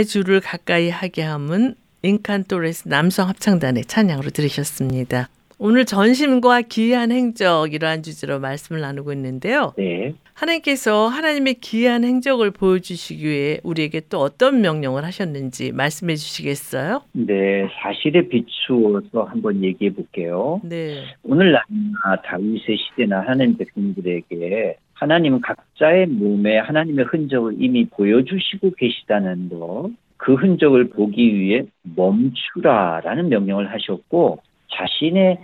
내 0.00 0.04
주를 0.04 0.40
가까이 0.40 0.88
하게 0.88 1.20
함은 1.20 1.74
인칸토레스 2.02 2.88
남성 2.88 3.28
합창단의 3.28 3.84
찬양으로 3.84 4.30
들으셨습니다. 4.30 5.28
오늘 5.58 5.84
전심과 5.84 6.62
기이한 6.62 7.12
행적 7.12 7.74
이러한 7.74 8.02
주제로 8.02 8.40
말씀을 8.40 8.80
나누고 8.80 9.12
있는데요. 9.12 9.74
네. 9.76 10.14
하나님께서 10.32 11.08
하나님의 11.08 11.56
기이한 11.60 12.04
행적을 12.04 12.50
보여주시기 12.50 13.28
위해 13.28 13.60
우리에게 13.62 14.00
또 14.08 14.20
어떤 14.20 14.62
명령을 14.62 15.04
하셨는지 15.04 15.70
말씀해 15.72 16.16
주시겠어요? 16.16 17.02
네, 17.12 17.68
사실에 17.82 18.26
비추어서 18.26 19.24
한번 19.24 19.62
얘기해 19.62 19.92
볼게요. 19.92 20.62
네. 20.64 21.02
오늘날이나 21.24 22.22
다윗의 22.24 22.78
시대나 22.78 23.20
하나님 23.26 23.58
백성들에게 23.58 24.78
하나님은 25.00 25.40
각자의 25.40 26.08
몸에 26.08 26.58
하나님의 26.58 27.06
흔적을 27.06 27.54
이미 27.58 27.86
보여주시고 27.86 28.72
계시다는 28.76 29.48
것, 29.48 29.90
그 30.18 30.34
흔적을 30.34 30.90
보기 30.90 31.34
위해 31.34 31.64
멈추라라는 31.96 33.30
명령을 33.30 33.72
하셨고 33.72 34.40
자신의 34.70 35.38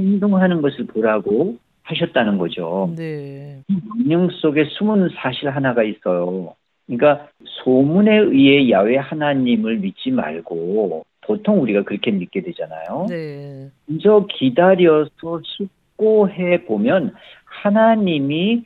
행동하는 0.00 0.62
것을 0.62 0.86
보라고 0.86 1.56
하셨다는 1.82 2.38
거죠. 2.38 2.90
네. 2.96 3.60
명령 3.68 4.30
속에 4.30 4.64
숨은 4.64 5.10
사실 5.14 5.50
하나가 5.50 5.82
있어요. 5.82 6.54
그러니까 6.86 7.28
소문에 7.64 8.16
의해 8.16 8.70
야외 8.70 8.96
하나님을 8.96 9.76
믿지 9.78 10.10
말고 10.10 11.04
보통 11.20 11.60
우리가 11.60 11.82
그렇게 11.82 12.10
믿게 12.10 12.40
되잖아요. 12.40 13.06
네. 13.10 13.68
먼저 13.86 14.26
기다려서 14.30 15.42
숙고해 15.44 16.64
보면 16.64 17.14
하나님이 17.44 18.64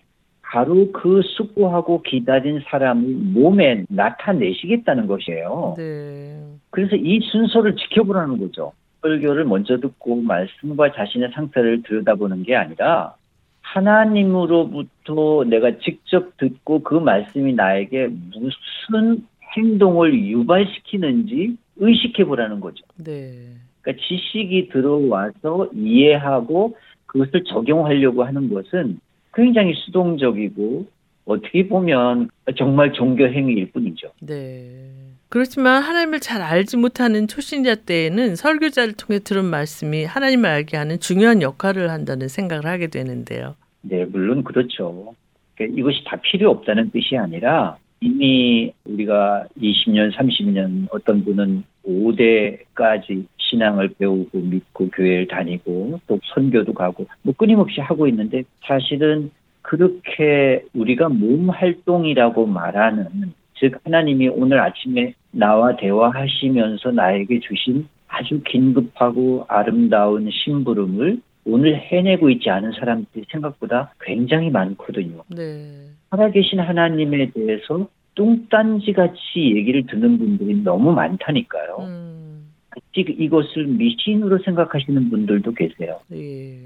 바로 0.56 0.90
그 0.90 1.20
숙고하고 1.22 2.00
기다린 2.00 2.62
사람을 2.64 3.02
몸에 3.34 3.84
나타내시겠다는 3.90 5.06
것이에요. 5.06 5.74
네. 5.76 6.42
그래서 6.70 6.96
이 6.96 7.20
순서를 7.30 7.76
지켜보라는 7.76 8.38
거죠. 8.38 8.72
설교를 9.02 9.44
먼저 9.44 9.76
듣고 9.76 10.16
말씀과 10.16 10.92
자신의 10.92 11.32
상태를 11.34 11.82
들여다보는 11.82 12.44
게 12.44 12.56
아니라 12.56 13.16
하나님으로부터 13.60 15.44
내가 15.46 15.76
직접 15.76 16.34
듣고 16.38 16.82
그 16.82 16.94
말씀이 16.94 17.52
나에게 17.52 18.06
무슨 18.06 19.26
행동을 19.58 20.18
유발시키는지 20.18 21.58
의식해 21.76 22.24
보라는 22.24 22.60
거죠. 22.60 22.82
네. 22.96 23.50
그러니까 23.82 24.02
지식이 24.08 24.70
들어와서 24.70 25.68
이해하고 25.74 26.78
그것을 27.04 27.44
적용하려고 27.44 28.24
하는 28.24 28.48
것은 28.48 29.00
굉장히 29.36 29.74
수동적이고 29.74 30.86
어떻게 31.26 31.68
보면 31.68 32.30
정말 32.56 32.92
종교 32.92 33.28
행위일 33.28 33.70
뿐이죠. 33.72 34.12
네. 34.20 34.90
그렇지만 35.28 35.82
하나님을 35.82 36.20
잘 36.20 36.40
알지 36.40 36.78
못하는 36.78 37.26
초신자 37.28 37.74
때에는 37.74 38.36
설교자를 38.36 38.94
통해 38.94 39.18
들은 39.18 39.44
말씀이 39.44 40.04
하나님을 40.04 40.48
알게 40.48 40.76
하는 40.76 40.98
중요한 40.98 41.42
역할을 41.42 41.90
한다는 41.90 42.28
생각을 42.28 42.64
하게 42.64 42.86
되는데요. 42.86 43.56
네, 43.82 44.04
물론 44.04 44.42
그렇죠. 44.42 45.14
그러니까 45.54 45.78
이것이 45.78 46.04
다 46.04 46.16
필요 46.22 46.50
없다는 46.50 46.90
뜻이 46.90 47.16
아니라 47.16 47.76
이미 48.00 48.72
우리가 48.84 49.46
20년, 49.60 50.12
30년 50.12 50.86
어떤 50.90 51.24
분은 51.24 51.64
5대까지 51.86 53.26
신앙을 53.50 53.94
배우고 53.98 54.38
믿고 54.38 54.90
교회를 54.90 55.28
다니고 55.28 56.00
또 56.06 56.20
선교도 56.34 56.74
가고 56.74 57.06
뭐 57.22 57.34
끊임없이 57.36 57.80
하고 57.80 58.06
있는데 58.08 58.44
사실은 58.66 59.30
그렇게 59.62 60.64
우리가 60.74 61.08
몸 61.08 61.50
활동이라고 61.50 62.46
말하는 62.46 63.32
즉 63.54 63.80
하나님이 63.84 64.28
오늘 64.28 64.60
아침에 64.60 65.14
나와 65.30 65.76
대화하시면서 65.76 66.92
나에게 66.92 67.40
주신 67.40 67.88
아주 68.08 68.40
긴급하고 68.44 69.46
아름다운 69.48 70.30
심부름을 70.30 71.20
오늘 71.44 71.76
해내고 71.76 72.30
있지 72.30 72.50
않은 72.50 72.72
사람들이 72.72 73.24
생각보다 73.30 73.92
굉장히 74.00 74.50
많거든요. 74.50 75.22
네. 75.28 75.88
살아계신 76.10 76.60
하나님에 76.60 77.30
대해서 77.30 77.88
뚱딴지 78.16 78.92
같이 78.92 79.54
얘기를 79.54 79.86
듣는 79.86 80.18
분들이 80.18 80.62
너무 80.62 80.92
많다니까요. 80.92 81.76
음. 81.80 82.35
아직 82.76 83.08
이것을 83.18 83.66
미신으로 83.66 84.38
생각하시는 84.44 85.10
분들도 85.10 85.52
계세요. 85.54 86.00
예. 86.12 86.58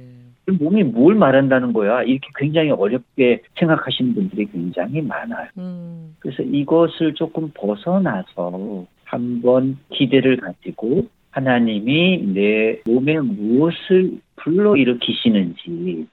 몸이 0.50 0.82
뭘 0.84 1.14
말한다는 1.14 1.72
거야? 1.72 2.02
이렇게 2.02 2.28
굉장히 2.36 2.70
어렵게 2.70 3.42
생각하시는 3.58 4.14
분들이 4.14 4.46
굉장히 4.46 5.00
많아요. 5.00 5.48
음. 5.58 6.16
그래서 6.18 6.42
이것을 6.42 7.14
조금 7.14 7.50
벗어나서 7.54 8.86
한번 9.04 9.78
기대를 9.90 10.38
가지고 10.38 11.06
하나님이 11.30 12.32
내 12.34 12.80
몸에 12.84 13.20
무엇을 13.20 14.18
불러일으키시는지 14.36 16.06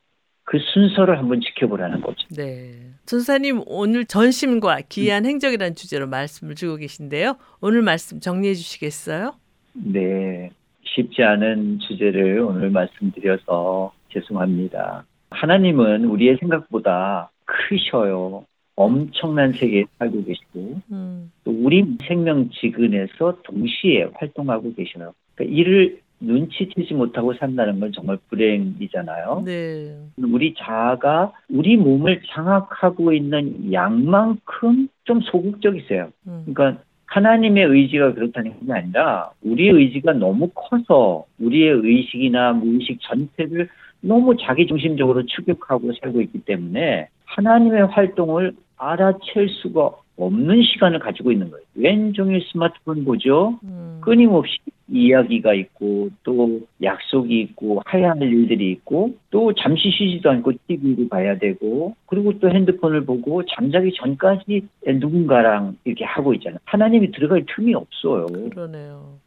그 0.44 0.60
순서를 0.74 1.18
한번 1.18 1.42
지켜보라는 1.42 2.02
거죠. 2.02 2.28
네. 2.36 2.72
전사님 3.06 3.64
오늘 3.66 4.06
전심과 4.06 4.82
기이한 4.88 5.26
행적이라는 5.26 5.76
주제로 5.76 6.08
말씀을 6.08 6.56
주고 6.56 6.78
계신데요. 6.78 7.38
오늘 7.60 7.82
말씀 7.82 8.20
정리해 8.20 8.54
주시겠어요? 8.54 9.34
네. 9.84 10.52
쉽지 10.84 11.24
않은 11.24 11.80
주제를 11.80 12.40
오늘 12.40 12.70
말씀드려서 12.70 13.94
죄송합니다. 14.10 15.06
하나님은 15.30 16.06
우리의 16.06 16.38
생각보다 16.38 17.30
크셔요. 17.46 18.46
엄청난 18.76 19.54
세계에 19.54 19.86
살고 19.98 20.24
계시고 20.24 20.82
음. 20.92 21.32
또 21.44 21.52
우리 21.52 21.84
생명 22.08 22.50
지근에서 22.52 23.40
동시에 23.44 24.10
활동하고 24.14 24.74
계셔요. 24.76 25.14
그러니까 25.36 25.56
이를 25.56 26.00
눈치채지 26.20 26.94
못하고 26.94 27.34
산다는 27.36 27.80
건 27.80 27.92
정말 27.92 28.18
불행이잖아요. 28.30 29.44
네. 29.46 29.98
우리 30.18 30.54
자아가 30.56 31.32
우리 31.50 31.78
몸을 31.78 32.22
장악하고 32.28 33.14
있는 33.14 33.72
양만큼 33.72 34.88
좀 35.04 35.22
소극적이세요. 35.22 36.10
음. 36.28 36.46
그러니까 36.46 36.82
하나님의 37.08 37.66
의지가 37.66 38.14
그렇다는 38.14 38.54
게 38.66 38.74
아니라 38.74 39.32
우리의 39.42 39.72
의지가 39.72 40.14
너무 40.14 40.50
커서 40.54 41.26
우리의 41.40 41.82
의식이나 41.84 42.54
무의식 42.54 43.00
전체를 43.02 43.70
너무 44.02 44.36
자기 44.38 44.68
중심적으로 44.68 45.26
추격하고 45.26 45.92
살고 46.02 46.22
있기 46.22 46.40
때문에 46.42 47.08
하나님의 47.26 47.88
활동을 47.88 48.54
알아챌 48.78 49.48
수가 49.62 49.92
없는 50.18 50.64
시간을 50.64 51.00
가지고 51.00 51.32
있는 51.32 51.50
거예요. 51.50 51.64
왼종일 51.76 52.44
스마트폰 52.52 53.06
보죠. 53.06 53.60
음. 53.64 54.00
끊임없이 54.02 54.58
이야기가 54.90 55.54
있고 55.54 56.10
또 56.24 56.62
약속이 56.82 57.40
있고 57.42 57.82
해야 57.94 58.12
할 58.12 58.22
일들이 58.22 58.72
있고 58.72 59.16
또 59.30 59.54
잠시 59.54 59.92
쉬지도 59.92 60.30
않고 60.30 60.54
TV를 60.68 61.10
봐야 61.10 61.38
되고 61.38 61.96
그리고 62.06 62.40
또 62.40 62.50
핸드폰을 62.50 63.06
보고 63.06 63.44
잠자기 63.46 63.92
전까지 63.94 64.68
누군가랑 64.86 65.78
이렇게 65.84 66.06
하고 66.06 66.34
있잖아요. 66.36 66.60
하나님이 66.66 67.12
들어갈 67.12 67.46
틈이 67.48 67.74
없어요. 67.74 68.28
그러네요. 68.52 69.18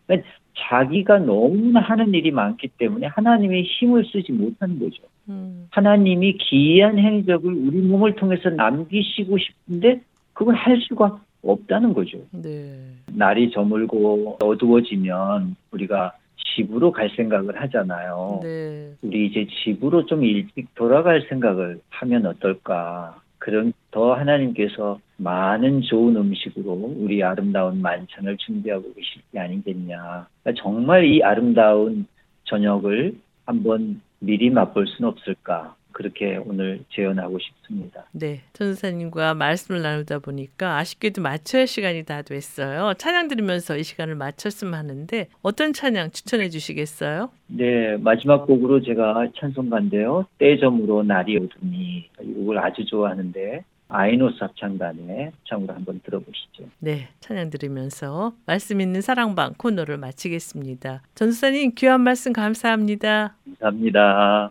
자기가 0.68 1.18
너무나 1.18 1.80
하는 1.80 2.12
일이 2.14 2.30
많기 2.30 2.68
때문에 2.68 3.06
하나님의 3.06 3.62
힘을 3.62 4.04
쓰지 4.04 4.32
못하는 4.32 4.78
거죠. 4.78 5.02
음. 5.28 5.66
하나님이 5.70 6.36
기이한 6.38 6.98
행적을 6.98 7.52
우리 7.52 7.78
몸을 7.78 8.16
통해서 8.16 8.50
남기시고 8.50 9.38
싶은데 9.38 10.00
그걸 10.32 10.54
할 10.54 10.80
수가 10.80 11.20
없다는 11.42 11.94
거죠. 11.94 12.18
네. 12.30 12.74
날이 13.06 13.50
저물고 13.50 14.38
어두워지면 14.42 15.56
우리가 15.70 16.12
집으로 16.54 16.92
갈 16.92 17.10
생각을 17.16 17.60
하잖아요. 17.62 18.40
네. 18.42 18.92
우리 19.02 19.26
이제 19.26 19.46
집으로 19.64 20.06
좀 20.06 20.24
일찍 20.24 20.74
돌아갈 20.74 21.26
생각을 21.28 21.80
하면 21.88 22.26
어떨까. 22.26 23.20
그런 23.38 23.72
더 23.90 24.14
하나님께서 24.14 25.00
많은 25.16 25.82
좋은 25.82 26.14
음식으로 26.14 26.72
우리 26.98 27.22
아름다운 27.22 27.80
만찬을 27.80 28.36
준비하고 28.36 28.92
계실 28.94 29.22
게 29.32 29.38
아니겠냐. 29.38 30.26
그러니까 30.42 30.62
정말 30.62 31.04
이 31.04 31.22
아름다운 31.22 32.06
저녁을 32.44 33.14
한번 33.46 34.00
미리 34.18 34.50
맛볼 34.50 34.86
수는 34.86 35.08
없을까. 35.10 35.74
그렇게 36.00 36.38
오늘 36.46 36.82
재현하고 36.94 37.38
싶습니다. 37.38 38.06
네. 38.12 38.40
전사님과 38.54 39.34
말씀을 39.34 39.82
나누다 39.82 40.20
보니까 40.20 40.78
아쉽게도 40.78 41.20
마쳐야 41.20 41.60
할 41.60 41.66
시간이 41.66 42.04
다 42.04 42.22
됐어요. 42.22 42.94
찬양 42.94 43.28
들으면서 43.28 43.76
이 43.76 43.82
시간을 43.82 44.14
마쳤으면 44.14 44.72
하는데 44.72 45.28
어떤 45.42 45.74
찬양 45.74 46.12
추천해 46.12 46.48
주시겠어요? 46.48 47.28
네, 47.48 47.98
마지막 47.98 48.46
곡으로 48.46 48.82
제가 48.82 49.28
찬송가인데요. 49.38 50.24
때점으로 50.38 51.02
날이 51.02 51.36
오더니 51.36 52.08
이 52.22 52.32
곡을 52.32 52.58
아주 52.58 52.86
좋아하는데 52.86 53.62
아이노스 53.88 54.38
합창단의唱으로 54.40 55.74
한번 55.74 56.00
들어보시죠. 56.02 56.64
네, 56.78 57.08
찬양 57.20 57.50
들으면서 57.50 58.32
말씀 58.46 58.80
있는 58.80 59.02
사랑방 59.02 59.52
코너를 59.58 59.98
마치겠습니다. 59.98 61.02
전사님 61.14 61.72
귀한 61.76 62.00
말씀 62.00 62.32
감사합니다. 62.32 63.36
감사합니다. 63.44 64.50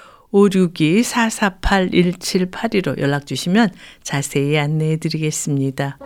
562-448-1782로 0.33 2.99
연락 2.99 3.25
주시면 3.25 3.69
자세히 4.03 4.57
안내해 4.57 4.97
드리겠습니다. 4.97 5.97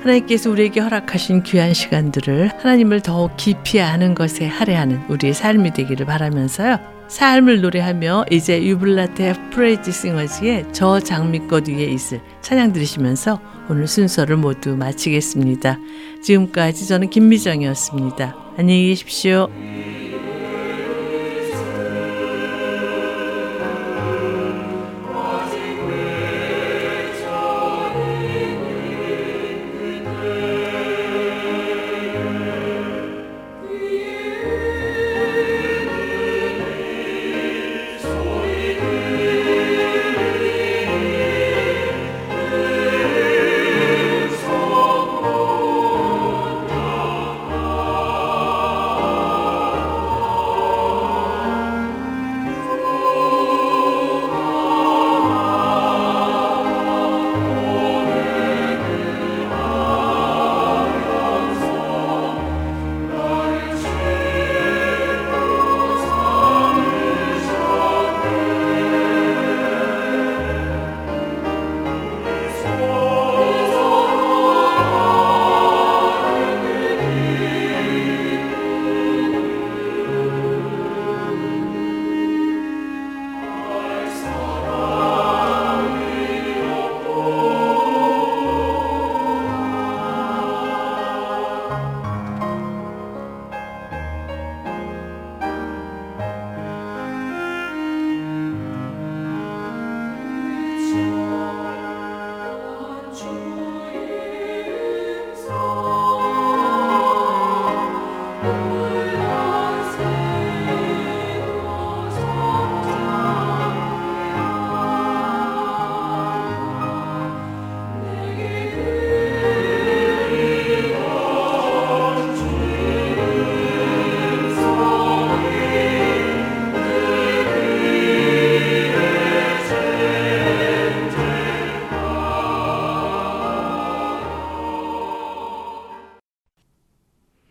하나님께서 0.00 0.50
우리에게 0.50 0.80
허락하신 0.80 1.44
귀한 1.44 1.74
시간들을 1.74 2.50
하나님을 2.58 3.00
더욱 3.00 3.36
깊이 3.36 3.80
아는 3.80 4.14
것에 4.14 4.46
할애하는 4.46 5.02
우리의 5.08 5.34
삶이 5.34 5.72
되기를 5.72 6.06
바라면서요. 6.06 6.78
삶을 7.08 7.60
노래하며 7.60 8.26
이제 8.30 8.62
유블라테 8.62 9.34
프레이지 9.50 9.92
싱어즈의 9.92 10.66
저 10.72 11.00
장미꽃 11.00 11.68
위에 11.68 11.84
있을 11.84 12.20
찬양 12.40 12.72
들으시면서 12.72 13.40
오늘 13.68 13.86
순서를 13.86 14.36
모두 14.36 14.76
마치겠습니다. 14.76 15.78
지금까지 16.22 16.88
저는 16.88 17.10
김미정이었습니다. 17.10 18.36
안녕히 18.56 18.88
계십시오. 18.88 19.48